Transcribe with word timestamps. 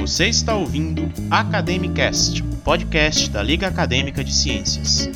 Você 0.00 0.28
está 0.28 0.54
ouvindo 0.54 1.12
Academicast, 1.30 2.42
podcast 2.64 3.28
da 3.28 3.42
Liga 3.42 3.68
Acadêmica 3.68 4.24
de 4.24 4.32
Ciências. 4.32 5.10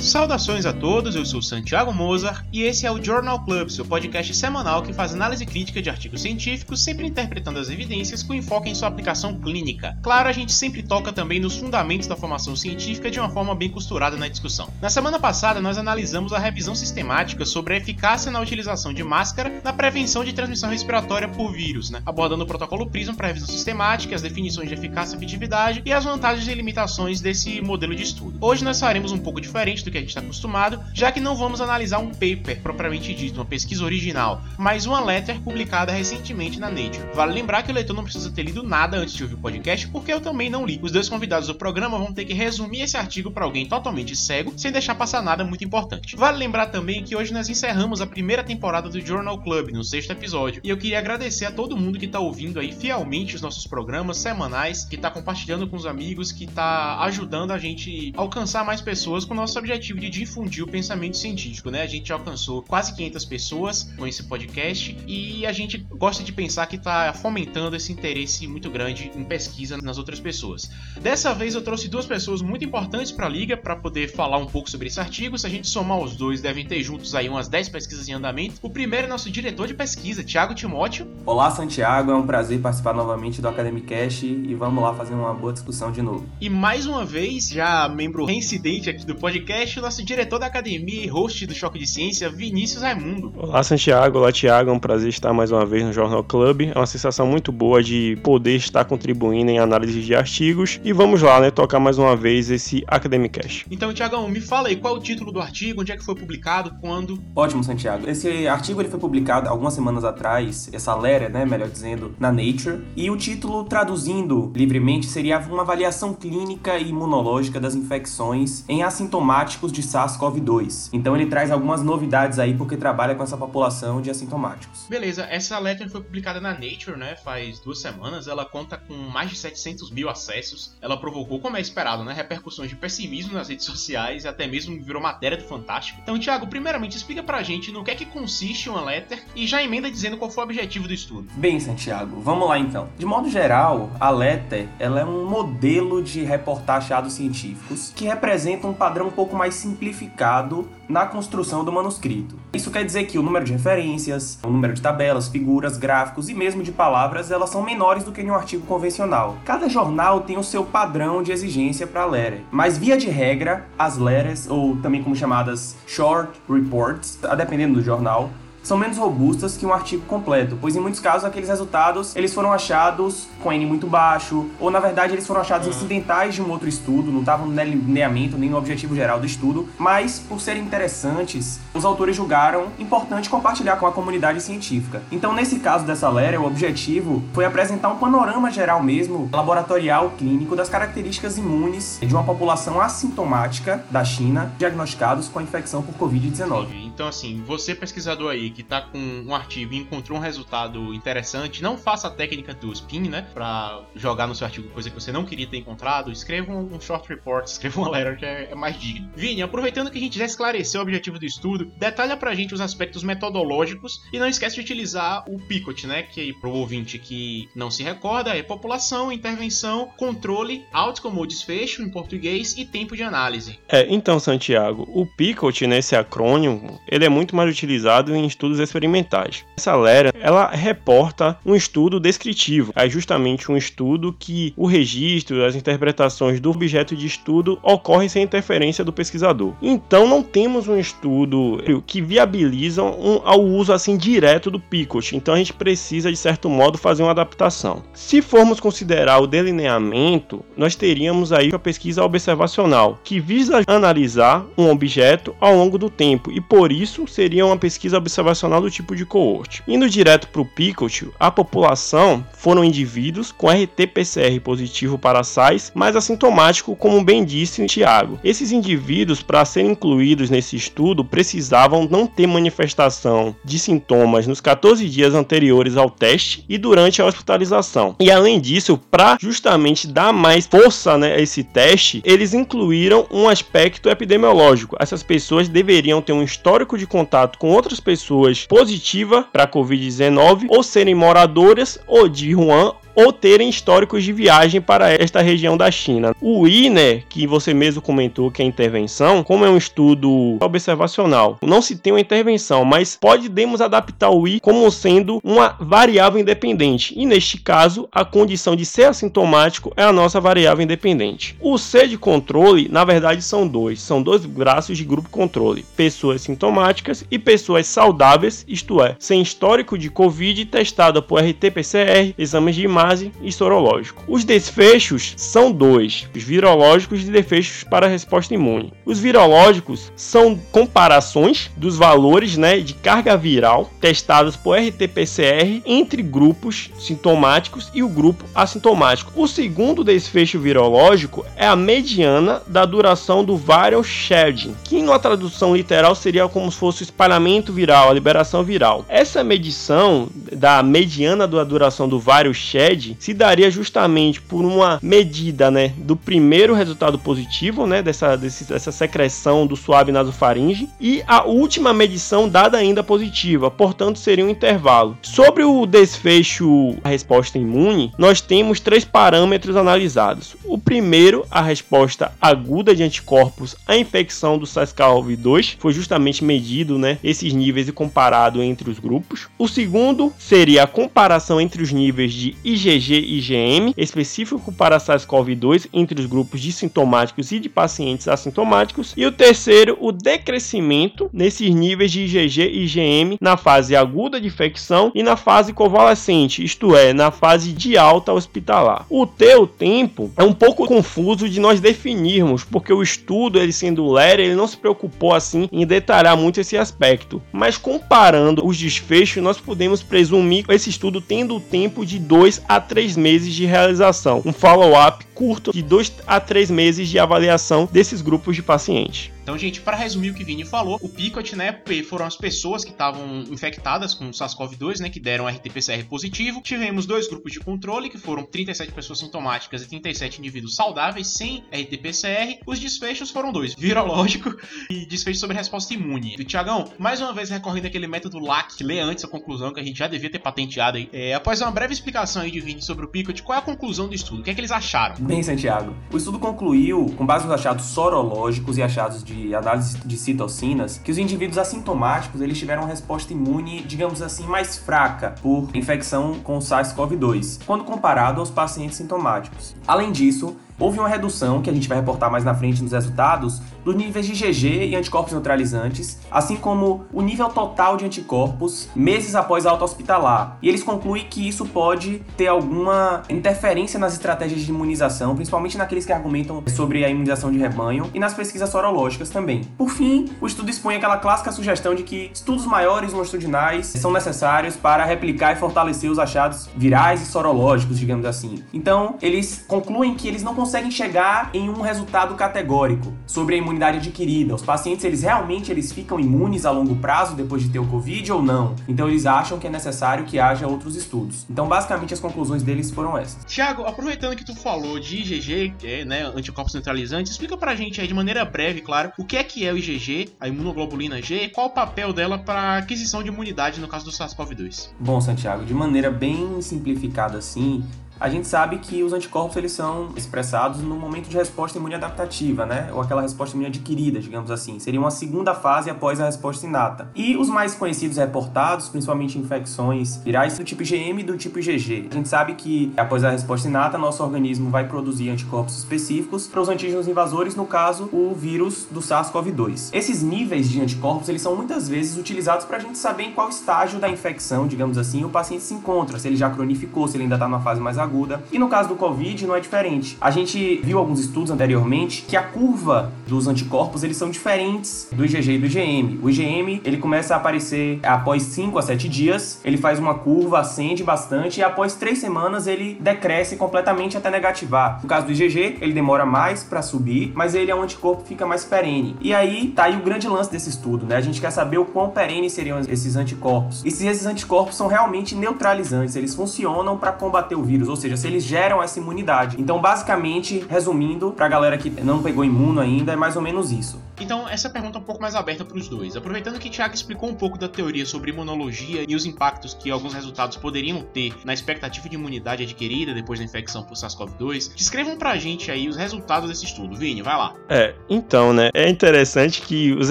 Saudações 0.00 0.64
a 0.64 0.72
todos, 0.72 1.14
eu 1.14 1.26
sou 1.26 1.42
Santiago 1.42 1.92
Mozart 1.92 2.44
e 2.50 2.62
esse 2.62 2.86
é 2.86 2.90
o 2.90 3.02
Journal 3.02 3.44
Club, 3.44 3.68
seu 3.68 3.84
podcast 3.84 4.34
semanal 4.34 4.82
que 4.82 4.94
faz 4.94 5.12
análise 5.12 5.44
crítica 5.44 5.82
de 5.82 5.90
artigos 5.90 6.22
científicos, 6.22 6.82
sempre 6.82 7.06
interpretando 7.06 7.58
as 7.58 7.68
evidências 7.68 8.22
com 8.22 8.32
enfoque 8.32 8.70
em 8.70 8.74
sua 8.74 8.88
aplicação 8.88 9.38
clínica. 9.38 9.98
Claro, 10.02 10.28
a 10.28 10.32
gente 10.32 10.52
sempre 10.52 10.82
toca 10.82 11.12
também 11.12 11.38
nos 11.38 11.56
fundamentos 11.56 12.08
da 12.08 12.16
formação 12.16 12.56
científica 12.56 13.10
de 13.10 13.20
uma 13.20 13.28
forma 13.28 13.54
bem 13.54 13.68
costurada 13.68 14.16
na 14.16 14.26
discussão. 14.26 14.68
Na 14.80 14.88
semana 14.88 15.18
passada, 15.18 15.60
nós 15.60 15.76
analisamos 15.76 16.32
a 16.32 16.38
revisão 16.38 16.74
sistemática 16.74 17.44
sobre 17.44 17.74
a 17.74 17.76
eficácia 17.76 18.32
na 18.32 18.40
utilização 18.40 18.94
de 18.94 19.04
máscara 19.04 19.60
na 19.62 19.72
prevenção 19.72 20.24
de 20.24 20.32
transmissão 20.32 20.70
respiratória 20.70 21.28
por 21.28 21.52
vírus, 21.52 21.90
né? 21.90 22.00
abordando 22.06 22.44
o 22.44 22.46
protocolo 22.46 22.88
PRISM 22.88 23.14
para 23.14 23.28
revisão 23.28 23.48
sistemática, 23.48 24.16
as 24.16 24.22
definições 24.22 24.68
de 24.68 24.74
eficácia 24.74 25.14
e 25.14 25.18
efetividade 25.18 25.82
e 25.84 25.92
as 25.92 26.04
vantagens 26.04 26.48
e 26.48 26.54
limitações 26.54 27.20
desse 27.20 27.60
modelo 27.60 27.94
de 27.94 28.02
estudo. 28.02 28.38
Hoje 28.40 28.64
nós 28.64 28.80
faremos 28.80 29.12
um 29.12 29.18
pouco 29.18 29.40
diferente 29.40 29.84
do 29.84 29.89
que 29.90 29.98
a 29.98 30.00
gente 30.00 30.10
está 30.10 30.20
acostumado, 30.20 30.80
já 30.94 31.10
que 31.12 31.20
não 31.20 31.36
vamos 31.36 31.60
analisar 31.60 31.98
um 31.98 32.10
paper 32.10 32.60
propriamente 32.62 33.14
dito, 33.14 33.36
uma 33.36 33.44
pesquisa 33.44 33.84
original, 33.84 34.42
mas 34.58 34.86
uma 34.86 35.00
letter 35.00 35.40
publicada 35.40 35.92
recentemente 35.92 36.58
na 36.58 36.70
Nature. 36.70 37.10
Vale 37.14 37.32
lembrar 37.32 37.62
que 37.62 37.70
o 37.70 37.74
leitor 37.74 37.94
não 37.94 38.04
precisa 38.04 38.30
ter 38.30 38.42
lido 38.42 38.62
nada 38.62 38.96
antes 38.96 39.14
de 39.14 39.22
ouvir 39.22 39.34
o 39.34 39.38
podcast, 39.38 39.88
porque 39.88 40.12
eu 40.12 40.20
também 40.20 40.48
não 40.48 40.64
li. 40.64 40.78
Os 40.82 40.92
dois 40.92 41.08
convidados 41.08 41.48
do 41.48 41.54
programa 41.54 41.98
vão 41.98 42.12
ter 42.12 42.24
que 42.24 42.32
resumir 42.32 42.82
esse 42.82 42.96
artigo 42.96 43.30
para 43.30 43.44
alguém 43.44 43.66
totalmente 43.66 44.14
cego, 44.16 44.52
sem 44.56 44.72
deixar 44.72 44.94
passar 44.94 45.22
nada 45.22 45.44
muito 45.44 45.64
importante. 45.64 46.16
Vale 46.16 46.38
lembrar 46.38 46.66
também 46.66 47.02
que 47.02 47.16
hoje 47.16 47.32
nós 47.32 47.48
encerramos 47.48 48.00
a 48.00 48.06
primeira 48.06 48.44
temporada 48.44 48.88
do 48.88 49.00
Journal 49.00 49.38
Club, 49.38 49.70
no 49.70 49.84
sexto 49.84 50.12
episódio, 50.12 50.60
e 50.64 50.70
eu 50.70 50.76
queria 50.76 50.98
agradecer 50.98 51.46
a 51.46 51.50
todo 51.50 51.76
mundo 51.76 51.98
que 51.98 52.06
está 52.06 52.20
ouvindo 52.20 52.60
aí 52.60 52.72
fielmente 52.72 53.34
os 53.34 53.42
nossos 53.42 53.66
programas 53.66 54.18
semanais, 54.18 54.84
que 54.84 54.96
está 54.96 55.10
compartilhando 55.10 55.68
com 55.68 55.76
os 55.76 55.86
amigos, 55.86 56.32
que 56.32 56.44
está 56.44 57.00
ajudando 57.00 57.52
a 57.52 57.58
gente 57.58 58.12
a 58.16 58.20
alcançar 58.20 58.64
mais 58.64 58.80
pessoas 58.80 59.24
com 59.24 59.34
o 59.34 59.36
nosso 59.36 59.58
objetivo 59.58 59.79
objetivo 59.80 59.98
de 59.98 60.10
difundir 60.10 60.62
o 60.62 60.66
pensamento 60.66 61.16
científico, 61.16 61.70
né? 61.70 61.82
A 61.82 61.86
gente 61.86 62.12
alcançou 62.12 62.62
quase 62.62 62.94
500 62.94 63.24
pessoas 63.24 63.90
com 63.96 64.06
esse 64.06 64.22
podcast 64.24 64.94
e 65.06 65.46
a 65.46 65.52
gente 65.52 65.78
gosta 65.78 66.22
de 66.22 66.32
pensar 66.32 66.66
que 66.66 66.76
está 66.76 67.12
fomentando 67.14 67.74
esse 67.74 67.90
interesse 67.90 68.46
muito 68.46 68.70
grande 68.70 69.10
em 69.14 69.24
pesquisa 69.24 69.78
nas 69.78 69.96
outras 69.96 70.20
pessoas. 70.20 70.70
Dessa 71.00 71.32
vez 71.32 71.54
eu 71.54 71.62
trouxe 71.62 71.88
duas 71.88 72.04
pessoas 72.04 72.42
muito 72.42 72.64
importantes 72.64 73.10
para 73.10 73.26
a 73.26 73.28
liga 73.28 73.56
para 73.56 73.74
poder 73.74 74.12
falar 74.12 74.36
um 74.36 74.46
pouco 74.46 74.70
sobre 74.70 74.88
esse 74.88 75.00
artigo. 75.00 75.38
Se 75.38 75.46
a 75.46 75.50
gente 75.50 75.66
somar 75.66 75.98
os 75.98 76.14
dois, 76.14 76.42
devem 76.42 76.66
ter 76.66 76.82
juntos 76.82 77.14
aí 77.14 77.28
umas 77.28 77.48
10 77.48 77.70
pesquisas 77.70 78.06
em 78.06 78.12
andamento. 78.12 78.56
O 78.62 78.68
primeiro 78.68 79.06
é 79.06 79.10
nosso 79.10 79.30
diretor 79.30 79.66
de 79.66 79.72
pesquisa, 79.72 80.22
Tiago 80.22 80.54
Timóteo. 80.54 81.06
Olá, 81.24 81.50
Santiago, 81.50 82.10
é 82.10 82.14
um 82.14 82.26
prazer 82.26 82.60
participar 82.60 82.92
novamente 82.92 83.40
do 83.40 83.48
Academicast 83.48 84.26
e 84.26 84.54
vamos 84.54 84.82
lá 84.82 84.92
fazer 84.92 85.14
uma 85.14 85.32
boa 85.32 85.52
discussão 85.52 85.90
de 85.90 86.02
novo. 86.02 86.26
E 86.38 86.50
mais 86.50 86.86
uma 86.86 87.04
vez, 87.04 87.48
já 87.48 87.88
membro 87.88 88.26
reincidente 88.26 88.90
aqui 88.90 89.06
do 89.06 89.14
podcast, 89.14 89.69
o 89.78 89.82
nosso 89.82 90.04
diretor 90.04 90.38
da 90.38 90.46
academia 90.46 91.04
e 91.04 91.06
host 91.06 91.46
do 91.46 91.54
Choque 91.54 91.78
de 91.78 91.86
Ciência, 91.86 92.28
Vinícius 92.28 92.82
Raimundo. 92.82 93.32
Olá, 93.36 93.62
Santiago. 93.62 94.18
Olá, 94.18 94.32
Tiago. 94.32 94.70
É 94.70 94.72
um 94.72 94.78
prazer 94.78 95.08
estar 95.08 95.32
mais 95.32 95.52
uma 95.52 95.64
vez 95.64 95.84
no 95.84 95.92
Jornal 95.92 96.24
Club. 96.24 96.62
É 96.62 96.76
uma 96.76 96.86
sensação 96.86 97.26
muito 97.26 97.52
boa 97.52 97.82
de 97.82 98.18
poder 98.24 98.56
estar 98.56 98.84
contribuindo 98.84 99.50
em 99.50 99.58
análise 99.58 100.00
de 100.00 100.14
artigos. 100.14 100.80
E 100.82 100.92
vamos 100.92 101.22
lá, 101.22 101.40
né, 101.40 101.50
tocar 101.50 101.78
mais 101.78 101.98
uma 101.98 102.16
vez 102.16 102.50
esse 102.50 102.82
Academicast. 102.86 103.66
Então, 103.70 103.92
Tiagão, 103.94 104.28
me 104.28 104.40
fala 104.40 104.68
aí 104.68 104.76
qual 104.76 104.96
é 104.96 104.98
o 104.98 105.00
título 105.00 105.30
do 105.30 105.40
artigo, 105.40 105.82
onde 105.82 105.92
é 105.92 105.96
que 105.96 106.04
foi 106.04 106.14
publicado, 106.14 106.74
quando? 106.80 107.22
Ótimo, 107.36 107.62
Santiago. 107.62 108.08
Esse 108.08 108.48
artigo 108.48 108.80
ele 108.80 108.88
foi 108.88 108.98
publicado 108.98 109.48
algumas 109.48 109.74
semanas 109.74 110.04
atrás, 110.04 110.68
essa 110.72 110.94
letter, 110.94 111.30
né, 111.30 111.44
melhor 111.44 111.68
dizendo, 111.68 112.14
na 112.18 112.32
Nature. 112.32 112.80
E 112.96 113.10
o 113.10 113.16
título, 113.16 113.64
traduzindo 113.64 114.52
livremente, 114.56 115.06
seria 115.06 115.38
uma 115.38 115.62
avaliação 115.62 116.12
clínica 116.14 116.78
e 116.78 116.88
imunológica 116.88 117.60
das 117.60 117.74
infecções 117.74 118.64
em 118.68 118.82
assintomáticos 118.82 119.59
de 119.68 119.82
SARS-CoV-2. 119.82 120.90
Então 120.92 121.16
ele 121.16 121.26
traz 121.26 121.50
algumas 121.50 121.82
novidades 121.82 122.38
aí 122.38 122.54
porque 122.54 122.76
trabalha 122.76 123.14
com 123.14 123.22
essa 123.22 123.36
população 123.36 124.00
de 124.00 124.10
assintomáticos. 124.10 124.86
Beleza, 124.88 125.26
essa 125.30 125.58
letra 125.58 125.88
foi 125.88 126.02
publicada 126.02 126.40
na 126.40 126.52
Nature, 126.52 126.96
né, 126.96 127.16
faz 127.16 127.58
duas 127.58 127.80
semanas. 127.80 128.26
Ela 128.26 128.44
conta 128.44 128.76
com 128.76 128.94
mais 128.94 129.30
de 129.30 129.36
700 129.36 129.90
mil 129.90 130.08
acessos. 130.08 130.76
Ela 130.80 130.96
provocou, 130.96 131.40
como 131.40 131.56
é 131.56 131.60
esperado, 131.60 132.04
né, 132.04 132.12
repercussões 132.12 132.68
de 132.68 132.76
pessimismo 132.76 133.34
nas 133.34 133.48
redes 133.48 133.66
sociais 133.66 134.24
e 134.24 134.28
até 134.28 134.46
mesmo 134.46 134.82
virou 134.82 135.02
matéria 135.02 135.36
do 135.36 135.44
Fantástico. 135.44 136.00
Então, 136.02 136.18
Thiago, 136.18 136.46
primeiramente 136.46 136.96
explica 136.96 137.22
pra 137.22 137.42
gente 137.42 137.72
no 137.72 137.82
que 137.82 137.90
é 137.90 137.94
que 137.94 138.04
consiste 138.04 138.68
uma 138.68 138.82
letter 138.82 139.24
e 139.34 139.46
já 139.46 139.62
emenda 139.62 139.90
dizendo 139.90 140.16
qual 140.16 140.30
foi 140.30 140.44
o 140.44 140.46
objetivo 140.46 140.86
do 140.86 140.94
estudo. 140.94 141.28
Bem, 141.36 141.58
Santiago, 141.58 142.20
vamos 142.20 142.48
lá 142.48 142.58
então. 142.58 142.88
De 142.98 143.06
modo 143.06 143.28
geral, 143.28 143.90
a 143.98 144.10
letter 144.10 144.68
ela 144.78 145.00
é 145.00 145.04
um 145.04 145.28
modelo 145.28 146.02
de 146.02 146.22
reportar 146.22 146.76
achados 146.76 147.14
científicos 147.14 147.92
que 147.94 148.04
representa 148.04 148.66
um 148.66 148.74
padrão 148.74 149.08
um 149.08 149.10
pouco 149.10 149.36
mais 149.36 149.49
simplificado 149.50 150.68
na 150.88 151.06
construção 151.06 151.64
do 151.64 151.72
manuscrito. 151.72 152.36
Isso 152.52 152.70
quer 152.70 152.84
dizer 152.84 153.04
que 153.04 153.18
o 153.18 153.22
número 153.22 153.44
de 153.44 153.52
referências, 153.52 154.38
o 154.42 154.48
número 154.48 154.74
de 154.74 154.82
tabelas, 154.82 155.28
figuras, 155.28 155.76
gráficos 155.76 156.28
e 156.28 156.34
mesmo 156.34 156.62
de 156.62 156.72
palavras, 156.72 157.30
elas 157.30 157.50
são 157.50 157.62
menores 157.62 158.04
do 158.04 158.12
que 158.12 158.20
em 158.20 158.30
um 158.30 158.34
artigo 158.34 158.66
convencional. 158.66 159.36
Cada 159.44 159.68
jornal 159.68 160.22
tem 160.22 160.38
o 160.38 160.44
seu 160.44 160.64
padrão 160.64 161.22
de 161.22 161.32
exigência 161.32 161.86
para 161.86 162.04
letter, 162.04 162.40
mas 162.50 162.76
via 162.76 162.96
de 162.96 163.08
regra, 163.08 163.66
as 163.78 163.96
letters, 163.96 164.48
ou 164.48 164.76
também 164.76 165.02
como 165.02 165.14
chamadas 165.14 165.76
short 165.86 166.40
reports, 166.48 167.18
a 167.24 167.34
dependendo 167.34 167.74
do 167.74 167.82
jornal, 167.82 168.30
são 168.62 168.76
menos 168.76 168.98
robustas 168.98 169.56
que 169.56 169.66
um 169.66 169.72
artigo 169.72 170.04
completo, 170.06 170.56
pois 170.60 170.76
em 170.76 170.80
muitos 170.80 171.00
casos 171.00 171.24
aqueles 171.24 171.48
resultados 171.48 172.14
eles 172.14 172.34
foram 172.34 172.52
achados 172.52 173.26
com 173.42 173.52
N 173.52 173.66
muito 173.66 173.86
baixo, 173.86 174.46
ou 174.58 174.70
na 174.70 174.80
verdade 174.80 175.14
eles 175.14 175.26
foram 175.26 175.40
achados 175.40 175.68
incidentais 175.68 176.34
de 176.34 176.42
um 176.42 176.50
outro 176.50 176.68
estudo, 176.68 177.10
não 177.10 177.20
estavam 177.20 177.46
no 177.46 177.62
lineamento 177.62 178.36
nem 178.36 178.50
no 178.50 178.56
objetivo 178.56 178.94
geral 178.94 179.18
do 179.18 179.26
estudo, 179.26 179.68
mas 179.78 180.18
por 180.18 180.40
serem 180.40 180.62
interessantes, 180.62 181.60
os 181.74 181.84
autores 181.84 182.16
julgaram 182.16 182.68
importante 182.78 183.28
compartilhar 183.30 183.76
com 183.76 183.86
a 183.86 183.92
comunidade 183.92 184.40
científica. 184.40 185.02
Então 185.10 185.32
nesse 185.32 185.60
caso 185.60 185.84
dessa 185.84 186.08
letra, 186.08 186.40
o 186.40 186.46
objetivo 186.46 187.22
foi 187.32 187.44
apresentar 187.44 187.88
um 187.88 187.98
panorama 187.98 188.50
geral 188.50 188.82
mesmo, 188.82 189.28
laboratorial 189.32 190.10
clínico 190.18 190.54
das 190.54 190.68
características 190.68 191.38
imunes 191.38 191.98
de 192.00 192.14
uma 192.14 192.24
população 192.24 192.80
assintomática 192.80 193.84
da 193.90 194.04
China 194.04 194.52
diagnosticados 194.58 195.28
com 195.28 195.38
a 195.38 195.42
infecção 195.42 195.82
por 195.82 195.94
Covid-19. 195.94 196.66
Então 196.84 197.06
assim, 197.06 197.42
você 197.46 197.74
pesquisador 197.74 198.30
aí 198.30 198.50
que 198.50 198.59
tá 198.62 198.80
com 198.80 198.98
um 198.98 199.34
artigo 199.34 199.72
e 199.72 199.78
encontrou 199.78 200.18
um 200.18 200.20
resultado 200.20 200.94
interessante, 200.94 201.62
não 201.62 201.76
faça 201.76 202.08
a 202.08 202.10
técnica 202.10 202.54
do 202.54 202.72
spin, 202.72 203.08
né? 203.08 203.26
Pra 203.34 203.82
jogar 203.94 204.26
no 204.26 204.34
seu 204.34 204.46
artigo 204.46 204.68
coisa 204.70 204.88
que 204.90 204.94
você 204.94 205.12
não 205.12 205.24
queria 205.24 205.46
ter 205.46 205.58
encontrado. 205.58 206.10
Escreva 206.10 206.52
um, 206.52 206.80
short 206.80 207.08
report, 207.08 207.46
escreva 207.48 207.80
uma 207.80 207.90
letter 207.90 208.18
que 208.18 208.24
é, 208.24 208.48
é 208.50 208.54
mais 208.54 208.78
digno. 208.78 209.10
Vini, 209.14 209.42
aproveitando 209.42 209.90
que 209.90 209.98
a 209.98 210.00
gente 210.00 210.18
já 210.18 210.24
esclareceu 210.24 210.80
o 210.80 210.82
objetivo 210.82 211.18
do 211.18 211.24
estudo, 211.24 211.72
detalha 211.78 212.16
pra 212.16 212.34
gente 212.34 212.54
os 212.54 212.60
aspectos 212.60 213.02
metodológicos 213.02 214.00
e 214.12 214.18
não 214.18 214.26
esquece 214.26 214.56
de 214.56 214.60
utilizar 214.60 215.24
o 215.28 215.38
PICOT, 215.38 215.86
né? 215.86 216.02
Que 216.02 216.32
pro 216.34 216.50
ouvinte 216.50 216.98
que 216.98 217.48
não 217.54 217.70
se 217.70 217.82
recorda 217.82 218.36
é 218.36 218.42
população, 218.42 219.12
intervenção, 219.12 219.90
controle, 219.96 220.64
out 220.72 221.00
como 221.00 221.26
desfecho 221.26 221.82
em 221.82 221.90
português 221.90 222.56
e 222.56 222.64
tempo 222.64 222.96
de 222.96 223.02
análise. 223.02 223.58
É, 223.68 223.86
então, 223.88 224.18
Santiago, 224.18 224.88
o 224.88 225.06
PICOT, 225.06 225.66
nesse 225.66 225.94
né, 225.94 226.00
acrônimo, 226.00 226.80
ele 226.88 227.04
é 227.04 227.08
muito 227.08 227.34
mais 227.34 227.50
utilizado 227.50 228.14
em 228.14 228.26
estudos 228.40 228.58
experimentais. 228.58 229.44
Essa 229.58 229.76
letra, 229.76 230.12
ela 230.18 230.48
reporta 230.48 231.38
um 231.44 231.54
estudo 231.54 232.00
descritivo, 232.00 232.72
é 232.74 232.88
justamente 232.88 233.52
um 233.52 233.56
estudo 233.56 234.16
que 234.18 234.54
o 234.56 234.66
registro, 234.66 235.44
as 235.44 235.54
interpretações 235.54 236.40
do 236.40 236.50
objeto 236.50 236.96
de 236.96 237.06
estudo 237.06 237.58
ocorrem 237.62 238.08
sem 238.08 238.22
interferência 238.22 238.82
do 238.82 238.92
pesquisador. 238.92 239.52
Então 239.60 240.08
não 240.08 240.22
temos 240.22 240.68
um 240.68 240.78
estudo 240.78 241.58
que 241.86 242.00
viabiliza 242.00 242.82
um, 242.82 243.20
ao 243.24 243.42
uso 243.42 243.72
assim 243.74 243.96
direto 243.96 244.50
do 244.50 244.58
Picot. 244.58 245.14
Então 245.14 245.34
a 245.34 245.38
gente 245.38 245.52
precisa 245.52 246.10
de 246.10 246.16
certo 246.16 246.48
modo 246.48 246.78
fazer 246.78 247.02
uma 247.02 247.10
adaptação. 247.10 247.82
Se 247.92 248.22
formos 248.22 248.58
considerar 248.58 249.18
o 249.18 249.26
delineamento, 249.26 250.42
nós 250.56 250.74
teríamos 250.74 251.32
aí 251.32 251.50
a 251.52 251.58
pesquisa 251.58 252.02
observacional, 252.02 252.98
que 253.04 253.20
visa 253.20 253.62
analisar 253.66 254.46
um 254.56 254.70
objeto 254.70 255.34
ao 255.38 255.54
longo 255.54 255.76
do 255.76 255.90
tempo 255.90 256.30
e 256.32 256.40
por 256.40 256.72
isso 256.72 257.06
seria 257.06 257.44
uma 257.44 257.58
pesquisa 257.58 257.98
observacional 257.98 258.29
do 258.60 258.70
tipo 258.70 258.94
de 258.94 259.04
coorte. 259.04 259.62
Indo 259.66 259.88
direto 259.88 260.28
para 260.28 260.40
o 260.40 260.44
Picot, 260.44 261.08
a 261.18 261.30
população 261.30 262.24
foram 262.32 262.64
indivíduos 262.64 263.32
com 263.32 263.48
RT-PCR 263.48 264.40
positivo 264.40 264.98
para 264.98 265.22
SARS, 265.22 265.72
mas 265.74 265.96
assintomático, 265.96 266.76
como 266.76 267.04
bem 267.04 267.24
disse 267.24 267.66
Tiago. 267.66 268.18
Esses 268.24 268.52
indivíduos, 268.52 269.22
para 269.22 269.44
serem 269.44 269.72
incluídos 269.72 270.30
nesse 270.30 270.56
estudo, 270.56 271.04
precisavam 271.04 271.88
não 271.90 272.06
ter 272.06 272.26
manifestação 272.26 273.34
de 273.44 273.58
sintomas 273.58 274.26
nos 274.26 274.40
14 274.40 274.88
dias 274.88 275.14
anteriores 275.14 275.76
ao 275.76 275.90
teste 275.90 276.44
e 276.48 276.58
durante 276.58 277.00
a 277.00 277.06
hospitalização. 277.06 277.96
E 278.00 278.10
além 278.10 278.40
disso, 278.40 278.78
para 278.90 279.16
justamente 279.20 279.86
dar 279.86 280.12
mais 280.12 280.46
força 280.46 280.96
né, 280.96 281.14
a 281.14 281.20
esse 281.20 281.42
teste, 281.44 282.02
eles 282.04 282.34
incluíram 282.34 283.06
um 283.10 283.28
aspecto 283.28 283.88
epidemiológico. 283.88 284.76
Essas 284.78 285.02
pessoas 285.02 285.48
deveriam 285.48 286.02
ter 286.02 286.12
um 286.12 286.22
histórico 286.22 286.78
de 286.78 286.86
contato 286.86 287.38
com 287.38 287.50
outras 287.50 287.80
pessoas 287.80 288.19
pessoas 288.20 288.46
positivas 288.46 289.24
para 289.32 289.44
a 289.44 289.50
Covid-19 289.50 290.46
ou 290.48 290.62
serem 290.62 290.94
moradoras 290.94 291.78
ou 291.86 292.08
de 292.08 292.34
Wuhan 292.34 292.74
ou 292.94 293.12
terem 293.12 293.48
históricos 293.48 294.04
de 294.04 294.12
viagem 294.12 294.60
para 294.60 294.92
esta 294.92 295.20
região 295.20 295.56
da 295.56 295.70
China. 295.70 296.14
O 296.20 296.46
INER, 296.46 297.04
que 297.08 297.26
você 297.26 297.54
mesmo 297.54 297.82
comentou 297.82 298.30
que 298.30 298.42
é 298.42 298.44
intervenção, 298.44 299.22
como 299.22 299.44
é 299.44 299.50
um 299.50 299.56
estudo 299.56 300.38
observacional, 300.40 301.38
não 301.42 301.62
se 301.62 301.76
tem 301.76 301.92
uma 301.92 302.00
intervenção, 302.00 302.64
mas 302.64 302.98
podemos 303.00 303.60
adaptar 303.60 304.10
o 304.10 304.26
I 304.26 304.40
como 304.40 304.70
sendo 304.70 305.20
uma 305.22 305.56
variável 305.60 306.20
independente. 306.20 306.94
E 306.96 307.06
neste 307.06 307.38
caso, 307.38 307.88
a 307.92 308.04
condição 308.04 308.56
de 308.56 308.64
ser 308.64 308.84
assintomático 308.84 309.72
é 309.76 309.82
a 309.82 309.92
nossa 309.92 310.20
variável 310.20 310.62
independente. 310.62 311.36
O 311.40 311.58
C 311.58 311.86
de 311.86 311.96
controle, 311.96 312.68
na 312.68 312.84
verdade, 312.84 313.22
são 313.22 313.46
dois. 313.46 313.80
São 313.80 314.02
dois 314.02 314.24
braços 314.24 314.76
de 314.76 314.84
grupo 314.84 315.08
controle: 315.08 315.64
pessoas 315.76 316.22
sintomáticas 316.22 317.04
e 317.10 317.18
pessoas 317.18 317.66
saudáveis, 317.66 318.44
isto 318.48 318.82
é, 318.82 318.96
sem 318.98 319.22
histórico 319.22 319.78
de 319.78 319.90
Covid 319.90 320.44
testada 320.46 321.00
por 321.00 321.20
RT-PCR, 321.20 322.14
exames 322.18 322.56
de 322.56 322.64
imagem 322.64 322.79
e 323.22 323.32
sorológico. 323.32 324.02
Os 324.08 324.24
desfechos 324.24 325.14
são 325.16 325.52
dois: 325.52 326.08
os 326.14 326.22
virológicos 326.22 327.02
e 327.02 327.10
desfechos 327.10 327.64
para 327.64 327.86
resposta 327.86 328.34
imune. 328.34 328.72
Os 328.84 328.98
virológicos 328.98 329.92
são 329.96 330.38
comparações 330.50 331.50
dos 331.56 331.76
valores 331.76 332.36
né, 332.36 332.58
de 332.58 332.74
carga 332.74 333.16
viral 333.16 333.70
testados 333.80 334.36
por 334.36 334.58
RT-PCR 334.58 335.62
entre 335.64 336.02
grupos 336.02 336.70
sintomáticos 336.78 337.70
e 337.74 337.82
o 337.82 337.88
grupo 337.88 338.24
assintomático. 338.34 339.12
O 339.14 339.26
segundo 339.26 339.84
desfecho 339.84 340.38
virológico 340.38 341.24
é 341.36 341.46
a 341.46 341.56
mediana 341.56 342.42
da 342.46 342.64
duração 342.64 343.24
do 343.24 343.36
viral 343.36 343.82
shedding, 343.82 344.54
que 344.64 344.82
na 344.82 344.98
tradução 344.98 345.56
literal 345.56 345.94
seria 345.94 346.28
como 346.28 346.50
se 346.50 346.58
fosse 346.58 346.82
o 346.82 346.84
espalhamento 346.84 347.52
viral, 347.52 347.90
a 347.90 347.94
liberação 347.94 348.42
viral. 348.42 348.84
Essa 348.88 349.22
medição 349.22 350.08
da 350.32 350.62
mediana 350.62 351.26
da 351.26 351.44
duração 351.44 351.88
do 351.88 351.98
viral 351.98 352.34
shedding 352.34 352.69
se 352.98 353.12
daria 353.12 353.50
justamente 353.50 354.20
por 354.20 354.44
uma 354.44 354.78
medida, 354.82 355.50
né, 355.50 355.72
do 355.76 355.96
primeiro 355.96 356.54
resultado 356.54 356.98
positivo, 356.98 357.66
né, 357.66 357.82
dessa, 357.82 358.16
desse, 358.16 358.44
dessa 358.44 358.72
secreção 358.72 359.46
do 359.46 359.56
suave 359.56 359.92
nasofaringe 359.92 360.68
e 360.80 361.02
a 361.06 361.24
última 361.24 361.72
medição 361.72 362.28
dada 362.28 362.58
ainda 362.58 362.82
positiva, 362.82 363.50
portanto 363.50 363.98
seria 363.98 364.24
um 364.24 364.30
intervalo. 364.30 364.96
Sobre 365.02 365.44
o 365.44 365.66
desfecho 365.66 366.76
a 366.84 366.88
resposta 366.88 367.38
imune, 367.38 367.92
nós 367.98 368.20
temos 368.20 368.60
três 368.60 368.84
parâmetros 368.84 369.56
analisados. 369.56 370.36
O 370.44 370.58
primeiro, 370.58 371.24
a 371.30 371.42
resposta 371.42 372.12
aguda 372.20 372.74
de 372.74 372.82
anticorpos 372.82 373.56
à 373.66 373.76
infecção 373.76 374.38
do 374.38 374.46
SARS-CoV-2, 374.46 375.56
foi 375.58 375.72
justamente 375.72 376.24
medido, 376.24 376.78
né, 376.78 376.98
esses 377.02 377.32
níveis 377.32 377.68
e 377.68 377.72
comparado 377.72 378.42
entre 378.42 378.70
os 378.70 378.78
grupos. 378.78 379.28
O 379.38 379.48
segundo 379.48 380.12
seria 380.18 380.64
a 380.64 380.66
comparação 380.66 381.40
entre 381.40 381.62
os 381.62 381.72
níveis 381.72 382.12
de 382.12 382.36
IgG 382.68 382.90
IgG 382.90 382.94
e 382.94 383.18
IgM 383.18 383.74
específico 383.76 384.52
para 384.52 384.78
SARS-CoV-2 384.78 385.68
entre 385.72 386.00
os 386.00 386.06
grupos 386.06 386.40
de 386.40 386.52
sintomáticos 386.52 387.30
e 387.32 387.38
de 387.38 387.48
pacientes 387.48 388.08
assintomáticos. 388.08 388.94
E 388.96 389.06
o 389.06 389.12
terceiro, 389.12 389.76
o 389.80 389.92
decrescimento 389.92 391.10
nesses 391.12 391.54
níveis 391.54 391.92
de 391.92 392.04
IgG 392.04 392.42
e 392.42 392.64
IgM 392.64 393.18
na 393.20 393.36
fase 393.36 393.76
aguda 393.76 394.20
de 394.20 394.26
infecção 394.26 394.90
e 394.94 395.02
na 395.02 395.16
fase 395.16 395.52
convalescente, 395.52 396.44
isto 396.44 396.74
é, 396.74 396.92
na 396.92 397.10
fase 397.10 397.52
de 397.52 397.76
alta 397.76 398.12
hospitalar. 398.12 398.86
O 398.88 399.06
T, 399.06 399.36
o 399.36 399.46
tempo, 399.46 400.10
é 400.16 400.24
um 400.24 400.32
pouco 400.32 400.66
confuso 400.66 401.28
de 401.28 401.40
nós 401.40 401.60
definirmos, 401.60 402.44
porque 402.44 402.72
o 402.72 402.82
estudo, 402.82 403.38
ele 403.38 403.52
sendo 403.52 403.90
lero, 403.90 404.22
ele 404.22 404.34
não 404.34 404.46
se 404.46 404.56
preocupou 404.56 405.14
assim 405.14 405.48
em 405.52 405.66
detalhar 405.66 406.16
muito 406.16 406.40
esse 406.40 406.56
aspecto. 406.56 407.22
Mas 407.32 407.56
comparando 407.56 408.46
os 408.46 408.56
desfechos, 408.56 409.22
nós 409.22 409.38
podemos 409.38 409.82
presumir 409.82 410.44
esse 410.48 410.70
estudo 410.70 411.00
tendo 411.00 411.36
o 411.36 411.40
tempo 411.40 411.84
de 411.84 411.98
2 411.98 412.42
a 412.50 412.60
3 412.60 412.96
meses 412.96 413.32
de 413.32 413.46
realização, 413.46 414.22
um 414.26 414.32
follow-up 414.32 415.06
curto 415.20 415.52
de 415.52 415.60
2 415.60 415.92
a 416.06 416.18
3 416.18 416.50
meses 416.50 416.88
de 416.88 416.98
avaliação 416.98 417.68
desses 417.70 418.00
grupos 418.00 418.34
de 418.34 418.42
pacientes. 418.42 419.10
Então, 419.22 419.36
gente, 419.38 419.60
para 419.60 419.76
resumir 419.76 420.10
o 420.10 420.14
que 420.14 420.24
Vini 420.24 420.46
falou, 420.46 420.78
o 420.82 420.88
Picot, 420.88 421.36
né, 421.36 421.56
foram 421.88 422.06
as 422.06 422.16
pessoas 422.16 422.64
que 422.64 422.70
estavam 422.70 423.22
infectadas 423.30 423.94
com 423.94 424.08
o 424.08 424.12
SARS-CoV-2, 424.12 424.80
né, 424.80 424.88
que 424.88 424.98
deram 424.98 425.28
RT-PCR 425.28 425.84
positivo. 425.84 426.40
Tivemos 426.40 426.86
dois 426.86 427.06
grupos 427.06 427.30
de 427.30 427.38
controle, 427.38 427.90
que 427.90 427.98
foram 427.98 428.24
37 428.24 428.72
pessoas 428.72 428.98
sintomáticas 428.98 429.62
e 429.62 429.68
37 429.68 430.18
indivíduos 430.18 430.56
saudáveis 430.56 431.08
sem 431.08 431.44
RT-PCR. 431.52 432.40
Os 432.46 432.58
desfechos 432.58 433.10
foram 433.10 433.30
dois, 433.30 433.54
virológico 433.54 434.34
e 434.70 434.86
desfecho 434.86 435.20
sobre 435.20 435.36
resposta 435.36 435.74
imune. 435.74 436.16
E, 436.18 436.24
Tiagão, 436.24 436.72
mais 436.78 437.00
uma 437.00 437.12
vez 437.12 437.28
recorrendo 437.28 437.66
aquele 437.66 437.86
método 437.86 438.18
LAC, 438.18 438.56
que 438.56 438.64
lê 438.64 438.80
antes 438.80 439.04
a 439.04 439.08
conclusão, 439.08 439.52
que 439.52 439.60
a 439.60 439.64
gente 439.64 439.78
já 439.78 439.86
devia 439.86 440.10
ter 440.10 440.18
patenteado 440.18 440.78
aí. 440.78 440.88
É, 440.92 441.14
após 441.14 441.40
uma 441.40 441.50
breve 441.50 441.74
explicação 441.74 442.22
aí 442.22 442.30
de 442.30 442.40
Vini 442.40 442.62
sobre 442.62 442.86
o 442.86 442.88
Picot, 442.88 443.22
qual 443.22 443.36
é 443.36 443.38
a 443.38 443.44
conclusão 443.44 443.86
do 443.86 443.94
estudo? 443.94 444.22
O 444.22 444.24
que 444.24 444.30
é 444.30 444.34
que 444.34 444.40
eles 444.40 444.50
acharam? 444.50 444.96
Bem, 445.10 445.24
Santiago, 445.24 445.74
o 445.92 445.96
estudo 445.96 446.20
concluiu, 446.20 446.86
com 446.96 447.04
base 447.04 447.24
nos 447.24 447.34
achados 447.34 447.64
sorológicos 447.64 448.56
e 448.56 448.62
achados 448.62 449.02
de 449.02 449.34
análise 449.34 449.76
de 449.78 449.96
citocinas 449.96 450.78
que 450.78 450.88
os 450.88 450.98
indivíduos 450.98 451.36
assintomáticos 451.36 452.20
eles 452.20 452.38
tiveram 452.38 452.62
uma 452.62 452.68
resposta 452.68 453.12
imune, 453.12 453.60
digamos 453.62 454.02
assim, 454.02 454.24
mais 454.24 454.56
fraca 454.56 455.16
por 455.20 455.48
infecção 455.52 456.20
com 456.22 456.38
SARS-CoV-2, 456.38 457.40
quando 457.44 457.64
comparado 457.64 458.20
aos 458.20 458.30
pacientes 458.30 458.76
sintomáticos. 458.76 459.56
Além 459.66 459.90
disso, 459.90 460.36
houve 460.60 460.78
uma 460.78 460.88
redução, 460.88 461.40
que 461.40 461.48
a 461.48 461.52
gente 461.52 461.68
vai 461.68 461.78
reportar 461.78 462.10
mais 462.10 462.22
na 462.22 462.34
frente 462.34 462.62
nos 462.62 462.72
resultados, 462.72 463.40
dos 463.64 463.74
níveis 463.74 464.06
de 464.06 464.12
IgG 464.12 464.68
e 464.68 464.76
anticorpos 464.76 465.12
neutralizantes, 465.12 465.98
assim 466.10 466.36
como 466.36 466.84
o 466.92 467.02
nível 467.02 467.28
total 467.30 467.76
de 467.76 467.84
anticorpos 467.84 468.68
meses 468.76 469.14
após 469.14 469.46
a 469.46 469.50
alta 469.50 469.64
hospitalar. 469.64 470.38
E 470.42 470.48
eles 470.48 470.62
concluem 470.62 471.04
que 471.08 471.26
isso 471.26 471.46
pode 471.46 472.02
ter 472.16 472.28
alguma 472.28 473.02
interferência 473.08 473.78
nas 473.78 473.94
estratégias 473.94 474.42
de 474.42 474.50
imunização, 474.50 475.14
principalmente 475.14 475.56
naqueles 475.56 475.86
que 475.86 475.92
argumentam 475.92 476.42
sobre 476.48 476.84
a 476.84 476.88
imunização 476.88 477.32
de 477.32 477.38
rebanho 477.38 477.90
e 477.94 477.98
nas 477.98 478.14
pesquisas 478.14 478.50
sorológicas 478.50 479.08
também. 479.08 479.42
Por 479.56 479.70
fim, 479.70 480.10
o 480.20 480.26
estudo 480.26 480.50
expõe 480.50 480.76
aquela 480.76 480.98
clássica 480.98 481.32
sugestão 481.32 481.74
de 481.74 481.82
que 481.82 482.10
estudos 482.12 482.44
maiores 482.44 482.92
longitudinais 482.92 483.66
são 483.66 483.90
necessários 483.90 484.56
para 484.56 484.84
replicar 484.84 485.32
e 485.32 485.36
fortalecer 485.36 485.90
os 485.90 485.98
achados 485.98 486.48
virais 486.56 487.00
e 487.02 487.06
sorológicos, 487.06 487.78
digamos 487.78 488.04
assim. 488.04 488.42
Então, 488.52 488.96
eles 489.00 489.44
concluem 489.46 489.94
que 489.94 490.06
eles 490.06 490.22
não 490.22 490.34
conseguem 490.34 490.49
conseguem 490.50 490.70
chegar 490.72 491.30
em 491.32 491.48
um 491.48 491.60
resultado 491.60 492.16
categórico 492.16 492.92
sobre 493.06 493.36
a 493.36 493.38
imunidade 493.38 493.76
adquirida. 493.76 494.34
Os 494.34 494.42
pacientes, 494.42 494.84
eles 494.84 495.00
realmente 495.00 495.48
eles 495.48 495.70
ficam 495.70 496.00
imunes 496.00 496.44
a 496.44 496.50
longo 496.50 496.74
prazo 496.74 497.14
depois 497.14 497.40
de 497.40 497.50
ter 497.50 497.60
o 497.60 497.66
Covid 497.68 498.10
ou 498.10 498.20
não? 498.20 498.56
Então 498.66 498.88
eles 498.88 499.06
acham 499.06 499.38
que 499.38 499.46
é 499.46 499.50
necessário 499.50 500.06
que 500.06 500.18
haja 500.18 500.48
outros 500.48 500.74
estudos. 500.74 501.24
Então, 501.30 501.46
basicamente, 501.46 501.94
as 501.94 502.00
conclusões 502.00 502.42
deles 502.42 502.68
foram 502.68 502.98
essas. 502.98 503.24
Tiago, 503.26 503.62
aproveitando 503.62 504.16
que 504.16 504.24
tu 504.24 504.34
falou 504.34 504.80
de 504.80 504.96
IgG, 504.96 505.54
que 505.56 505.68
é, 505.68 505.84
né, 505.84 506.02
anticorpos 506.16 506.52
neutralizantes, 506.52 507.12
explica 507.12 507.36
pra 507.36 507.54
gente 507.54 507.80
aí 507.80 507.86
de 507.86 507.94
maneira 507.94 508.24
breve, 508.24 508.60
claro, 508.60 508.90
o 508.98 509.04
que 509.04 509.16
é 509.16 509.22
que 509.22 509.46
é 509.46 509.52
o 509.52 509.56
IgG, 509.56 510.08
a 510.18 510.26
imunoglobulina 510.26 511.00
G, 511.00 511.26
e 511.26 511.28
qual 511.28 511.46
o 511.46 511.50
papel 511.50 511.92
dela 511.92 512.18
para 512.18 512.56
aquisição 512.56 513.04
de 513.04 513.08
imunidade 513.08 513.60
no 513.60 513.68
caso 513.68 513.84
do 513.84 513.92
SARS-CoV-2. 513.92 514.70
Bom, 514.80 515.00
Santiago, 515.00 515.44
de 515.44 515.54
maneira 515.54 515.92
bem 515.92 516.42
simplificada 516.42 517.18
assim, 517.18 517.62
a 518.00 518.08
gente 518.08 518.26
sabe 518.26 518.56
que 518.58 518.82
os 518.82 518.94
anticorpos 518.94 519.36
eles 519.36 519.52
são 519.52 519.90
expressados 519.94 520.62
no 520.62 520.74
momento 520.74 521.10
de 521.10 521.16
resposta 521.16 521.58
imune 521.58 521.74
adaptativa, 521.74 522.46
né? 522.46 522.70
Ou 522.72 522.80
aquela 522.80 523.02
resposta 523.02 523.36
imune 523.36 523.48
adquirida, 523.48 524.00
digamos 524.00 524.30
assim. 524.30 524.58
Seria 524.58 524.80
uma 524.80 524.90
segunda 524.90 525.34
fase 525.34 525.68
após 525.68 526.00
a 526.00 526.06
resposta 526.06 526.46
inata. 526.46 526.88
E 526.94 527.14
os 527.18 527.28
mais 527.28 527.54
conhecidos 527.54 527.98
reportados, 527.98 528.70
principalmente 528.70 529.18
infecções 529.18 529.98
virais 529.98 530.38
do 530.38 530.44
tipo 530.44 530.62
IgM 530.62 531.00
e 531.00 531.02
do 531.02 531.18
tipo 531.18 531.38
IgG. 531.38 531.88
A 531.90 531.94
gente 531.94 532.08
sabe 532.08 532.34
que 532.34 532.72
após 532.74 533.04
a 533.04 533.10
resposta 533.10 533.46
inata, 533.46 533.76
nosso 533.76 534.02
organismo 534.02 534.48
vai 534.48 534.66
produzir 534.66 535.10
anticorpos 535.10 535.58
específicos 535.58 536.26
para 536.26 536.40
os 536.40 536.48
antígenos 536.48 536.88
invasores, 536.88 537.36
no 537.36 537.44
caso, 537.44 537.90
o 537.92 538.14
vírus 538.14 538.66
do 538.70 538.80
SARS-CoV-2. 538.80 539.68
Esses 539.74 540.02
níveis 540.02 540.48
de 540.48 540.58
anticorpos, 540.62 541.10
eles 541.10 541.20
são 541.20 541.36
muitas 541.36 541.68
vezes 541.68 541.98
utilizados 541.98 542.46
para 542.46 542.56
a 542.56 542.60
gente 542.60 542.78
saber 542.78 543.02
em 543.02 543.12
qual 543.12 543.28
estágio 543.28 543.78
da 543.78 543.90
infecção, 543.90 544.46
digamos 544.46 544.78
assim, 544.78 545.04
o 545.04 545.10
paciente 545.10 545.42
se 545.42 545.52
encontra, 545.52 545.98
se 545.98 546.08
ele 546.08 546.16
já 546.16 546.30
cronificou, 546.30 546.88
se 546.88 546.96
ele 546.96 547.02
ainda 547.02 547.16
está 547.16 547.28
numa 547.28 547.40
fase 547.40 547.60
mais 547.60 547.76
aguda 547.76 547.89
aguda. 547.90 548.22
E 548.32 548.38
no 548.38 548.48
caso 548.48 548.68
do 548.68 548.76
Covid 548.76 549.26
não 549.26 549.34
é 549.34 549.40
diferente. 549.40 549.98
A 550.00 550.10
gente 550.10 550.60
viu 550.62 550.78
alguns 550.78 551.00
estudos 551.00 551.30
anteriormente 551.30 552.04
que 552.06 552.16
a 552.16 552.22
curva 552.22 552.92
dos 553.06 553.26
anticorpos 553.26 553.82
eles 553.82 553.96
são 553.96 554.10
diferentes 554.10 554.88
do 554.92 555.04
IgG 555.04 555.32
e 555.32 555.38
do 555.38 555.46
IgM. 555.46 555.98
O 556.02 556.08
IgM 556.08 556.60
ele 556.64 556.76
começa 556.76 557.14
a 557.14 557.16
aparecer 557.16 557.80
após 557.82 558.22
5 558.22 558.58
a 558.58 558.62
7 558.62 558.88
dias, 558.88 559.40
ele 559.44 559.56
faz 559.56 559.78
uma 559.78 559.94
curva, 559.94 560.40
acende 560.40 560.84
bastante 560.84 561.40
e 561.40 561.42
após 561.42 561.74
3 561.74 561.98
semanas 561.98 562.46
ele 562.46 562.78
decresce 562.80 563.36
completamente 563.36 563.96
até 563.96 564.10
negativar. 564.10 564.80
No 564.82 564.88
caso 564.88 565.06
do 565.06 565.12
IgG, 565.12 565.58
ele 565.60 565.72
demora 565.72 566.06
mais 566.06 566.44
para 566.44 566.62
subir, 566.62 567.12
mas 567.14 567.34
ele 567.34 567.50
é 567.50 567.54
um 567.54 567.62
anticorpo 567.62 568.02
que 568.02 568.08
fica 568.08 568.26
mais 568.26 568.44
perene. 568.44 568.96
E 569.00 569.12
aí 569.12 569.48
tá 569.48 569.64
aí 569.64 569.76
o 569.76 569.82
grande 569.82 570.06
lance 570.06 570.30
desse 570.30 570.48
estudo, 570.48 570.86
né? 570.86 570.96
A 570.96 571.00
gente 571.00 571.20
quer 571.20 571.30
saber 571.30 571.58
o 571.58 571.64
quão 571.64 571.90
perene 571.90 572.30
seriam 572.30 572.60
esses 572.60 572.96
anticorpos. 572.96 573.62
E 573.64 573.70
se 573.70 573.86
esses 573.86 574.06
anticorpos 574.06 574.56
são 574.56 574.66
realmente 574.66 575.14
neutralizantes, 575.14 575.96
eles 575.96 576.14
funcionam 576.14 576.76
para 576.76 576.92
combater 576.92 577.34
o 577.34 577.42
vírus, 577.42 577.68
ou 577.68 577.76
seja, 577.80 577.96
se 577.96 578.06
eles 578.06 578.22
geram 578.22 578.62
essa 578.62 578.78
imunidade. 578.78 579.36
Então, 579.38 579.60
basicamente, 579.60 580.44
resumindo, 580.48 581.10
pra 581.12 581.28
galera 581.28 581.58
que 581.58 581.70
não 581.82 582.02
pegou 582.02 582.24
imuno 582.24 582.60
ainda, 582.60 582.92
é 582.92 582.96
mais 582.96 583.16
ou 583.16 583.22
menos 583.22 583.50
isso. 583.50 583.80
Então, 584.00 584.28
essa 584.28 584.48
pergunta 584.48 584.78
é 584.78 584.80
um 584.80 584.84
pouco 584.84 585.00
mais 585.00 585.14
aberta 585.14 585.44
para 585.44 585.56
os 585.56 585.68
dois. 585.68 585.96
Aproveitando 585.96 586.38
que 586.38 586.48
o 586.48 586.50
Thiago 586.50 586.74
explicou 586.74 587.08
um 587.08 587.14
pouco 587.14 587.38
da 587.38 587.48
teoria 587.48 587.84
sobre 587.84 588.10
imunologia 588.10 588.84
e 588.88 588.94
os 588.94 589.04
impactos 589.04 589.54
que 589.54 589.70
alguns 589.70 589.92
resultados 589.92 590.36
poderiam 590.36 590.82
ter 590.82 591.14
na 591.24 591.34
expectativa 591.34 591.88
de 591.88 591.94
imunidade 591.96 592.42
adquirida 592.42 592.94
depois 592.94 593.18
da 593.18 593.24
infecção 593.24 593.62
por 593.62 593.74
SARS-CoV-2, 593.74 594.54
descrevam 594.54 594.96
pra 594.96 595.16
gente 595.16 595.50
aí 595.50 595.68
os 595.68 595.76
resultados 595.76 596.30
desse 596.30 596.46
estudo. 596.46 596.76
Vini, 596.76 597.02
vai 597.02 597.16
lá. 597.16 597.34
É, 597.48 597.74
então, 597.88 598.32
né, 598.32 598.50
é 598.54 598.68
interessante 598.68 599.42
que 599.42 599.72
os 599.72 599.90